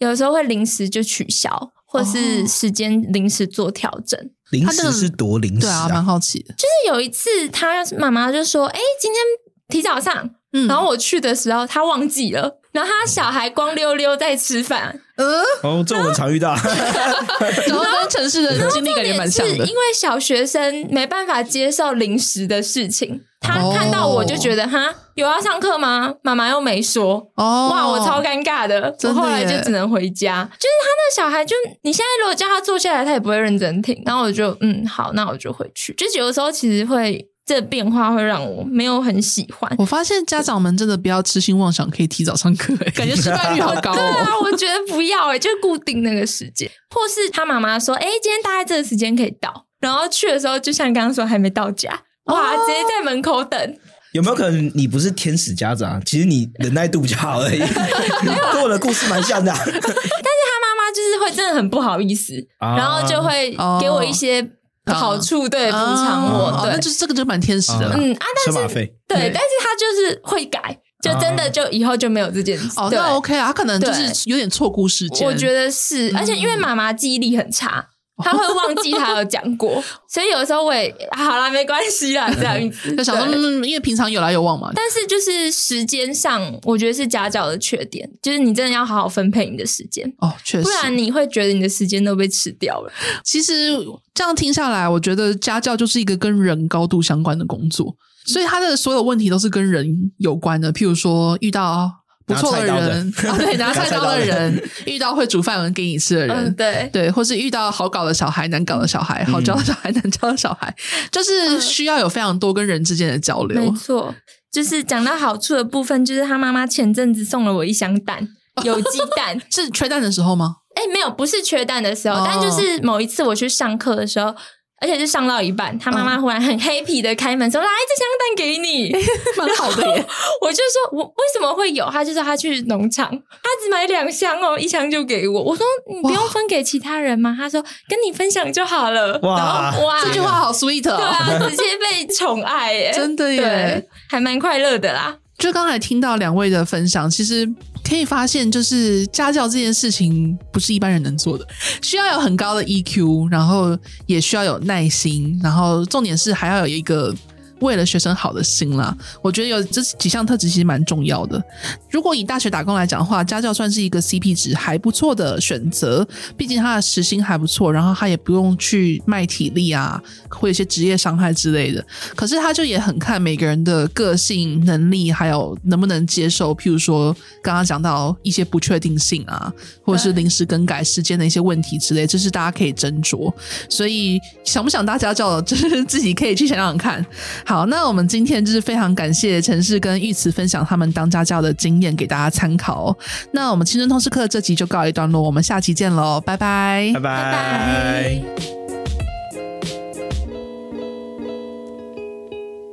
[0.00, 4.30] 有的时候会临时就取消，或是时间临时做调整。
[4.52, 6.54] 临时是多零食啊，对啊，蛮好奇的。
[6.54, 9.20] 就是有一次，他妈妈就说：“哎、欸，今天
[9.68, 15.00] 提早上。”嗯，然后我去的时候，他忘记了，然后他小孩光溜溜在吃饭。
[15.22, 16.54] 嗯，哦，这我们常遇到。
[17.66, 23.22] 然后跟程式的经历感觉蛮像的，因为小学生没办法接受临时的事情。
[23.40, 26.14] 他看到我就觉得哈、哦，有要上课吗？
[26.22, 27.14] 妈妈又没说。
[27.34, 29.08] 哦，哇，我超尴尬的，的。
[29.08, 30.48] 我后来就只能回家。
[30.60, 34.00] 就是他那个小孩就，就你现在如果叫他坐下来，他也不会认真听。
[34.06, 35.92] 然后我就嗯，好，那我就回去。
[35.94, 39.74] 就是有的时候其实会这个、变化会让我没有很喜欢。
[39.78, 43.94] 我发现家长们真的不要痴心妄想可以提早上课，感觉失败率好高哦。
[43.94, 52.02] 对啊，我觉得不要哎，就固定那个时间，或是他妈妈说，哎，今天大概这个时间可以到，然后去的时候就像刚刚说还没到家。
[52.26, 52.52] 哇！
[52.52, 53.76] 直接在门口等，
[54.12, 56.00] 有没有可能你不是天使家长？
[56.04, 59.52] 其实你忍耐度比较好而已，跟我的故事蛮像的。
[59.52, 64.40] 但是他妈妈就是会真的很不好意思，啊、然后就会给我一些
[64.86, 66.60] 好处，对补偿我。
[66.62, 67.92] 对，那就是这个就蛮天使的。
[67.94, 68.74] 嗯啊，但是
[69.06, 72.70] 对，但是他就是会改，就真的就以后就没有这件事。
[72.76, 75.26] 哦，那 OK 啊，他可能就是有点错估时间。
[75.26, 77.90] 我觉得是，而且因为妈妈记忆力很差。
[78.22, 84.70] 他会忘记他有讲过， 所以有时候我也好啦，没关系啦，这样子就想说，嗯，因为平常有来有往嘛。
[84.74, 92.92] 但是就是时间上，我觉得是家教的缺点，就是你真的要好好分配你的时间哦，确实，不然你会觉得你的时间都被吃掉了。
[93.24, 93.76] 其实
[94.14, 100.72] 这样听下来，我觉得家教就是一个跟人高度相关的工作，所以他的所有问题都是跟人有关的。
[100.72, 102.01] 譬如说遇到。
[102.26, 104.18] 不错的人，对，拿菜刀的。
[104.20, 106.88] 人， 遇到会煮饭能给你吃的人，嗯、对。
[106.92, 110.74] 对，或是遇到好搞的小孩、难搞的小孩，好教的小孩、难教的小孩，
[111.10, 113.60] 就是需要有非常多跟人之间的交流。
[113.60, 114.14] 没错，
[114.52, 118.28] 就是讲到好处的部分，就是他妈妈前阵子送了我一箱蛋，
[118.64, 120.56] 有鸡蛋，是缺蛋的时候吗？
[120.76, 124.34] 哎，没有，不是缺蛋的时候，哦、但就是某一次我去上课的时候。
[124.82, 128.92] 而且是上到一半，他妈妈忽然很 happy 的开门说：“来，这箱蛋给你，
[129.38, 130.04] 蛮好的耶。”
[130.42, 145.16] 我就说：“我为什么会有？”他就说：“他去农场，他只买两箱哦，一箱就给我。”我说：“你不用分给其他人吗？”他说：“跟你分享就好了。”哇哇，这句话好 sweet 哦，对啊，直接被宠爱耶， 真的耶，还蛮快乐的啦。
[145.38, 147.48] 就刚才听到两位的分享，其实
[147.92, 151.46] 可以发现，就是家教这件事情不是一般人能做的，
[151.82, 157.14] 需要有很高的 EQ，然后也需要有耐心，然后重点是还要有一个。
[157.62, 161.42] 为了学生好的心啦，我觉得有这几项特质其实蛮重要的。
[161.90, 166.06] 如果以大学打工来讲的话，家教算是一个 CP 值还不错的选择，
[166.36, 171.84] 毕竟他的时薪还不错，然后他也不用去卖体力啊，会有一些职业伤害之类的。
[172.16, 179.52] 可是他就也很看每个人的个性、能力，还有能不能接受，譬如说刚刚讲到一些不确定性啊，
[179.84, 183.32] 或者是临时更改时间的一些问题之类，这是大家可以斟酌。
[183.68, 187.04] 所以想不想当家教，就是自己可以去想想看。
[187.52, 192.96] 好，那我们今天就是非常感谢陈氏跟玉慈分享他们当家教的经验给大家参考。
[193.30, 198.22] 那我们青春通识课这集就告一段落，我们下期见喽，拜拜，拜拜。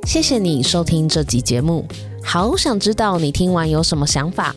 [0.06, 1.86] 谢谢你收听这集节目，
[2.24, 4.56] 好想知道你听完有什么想法，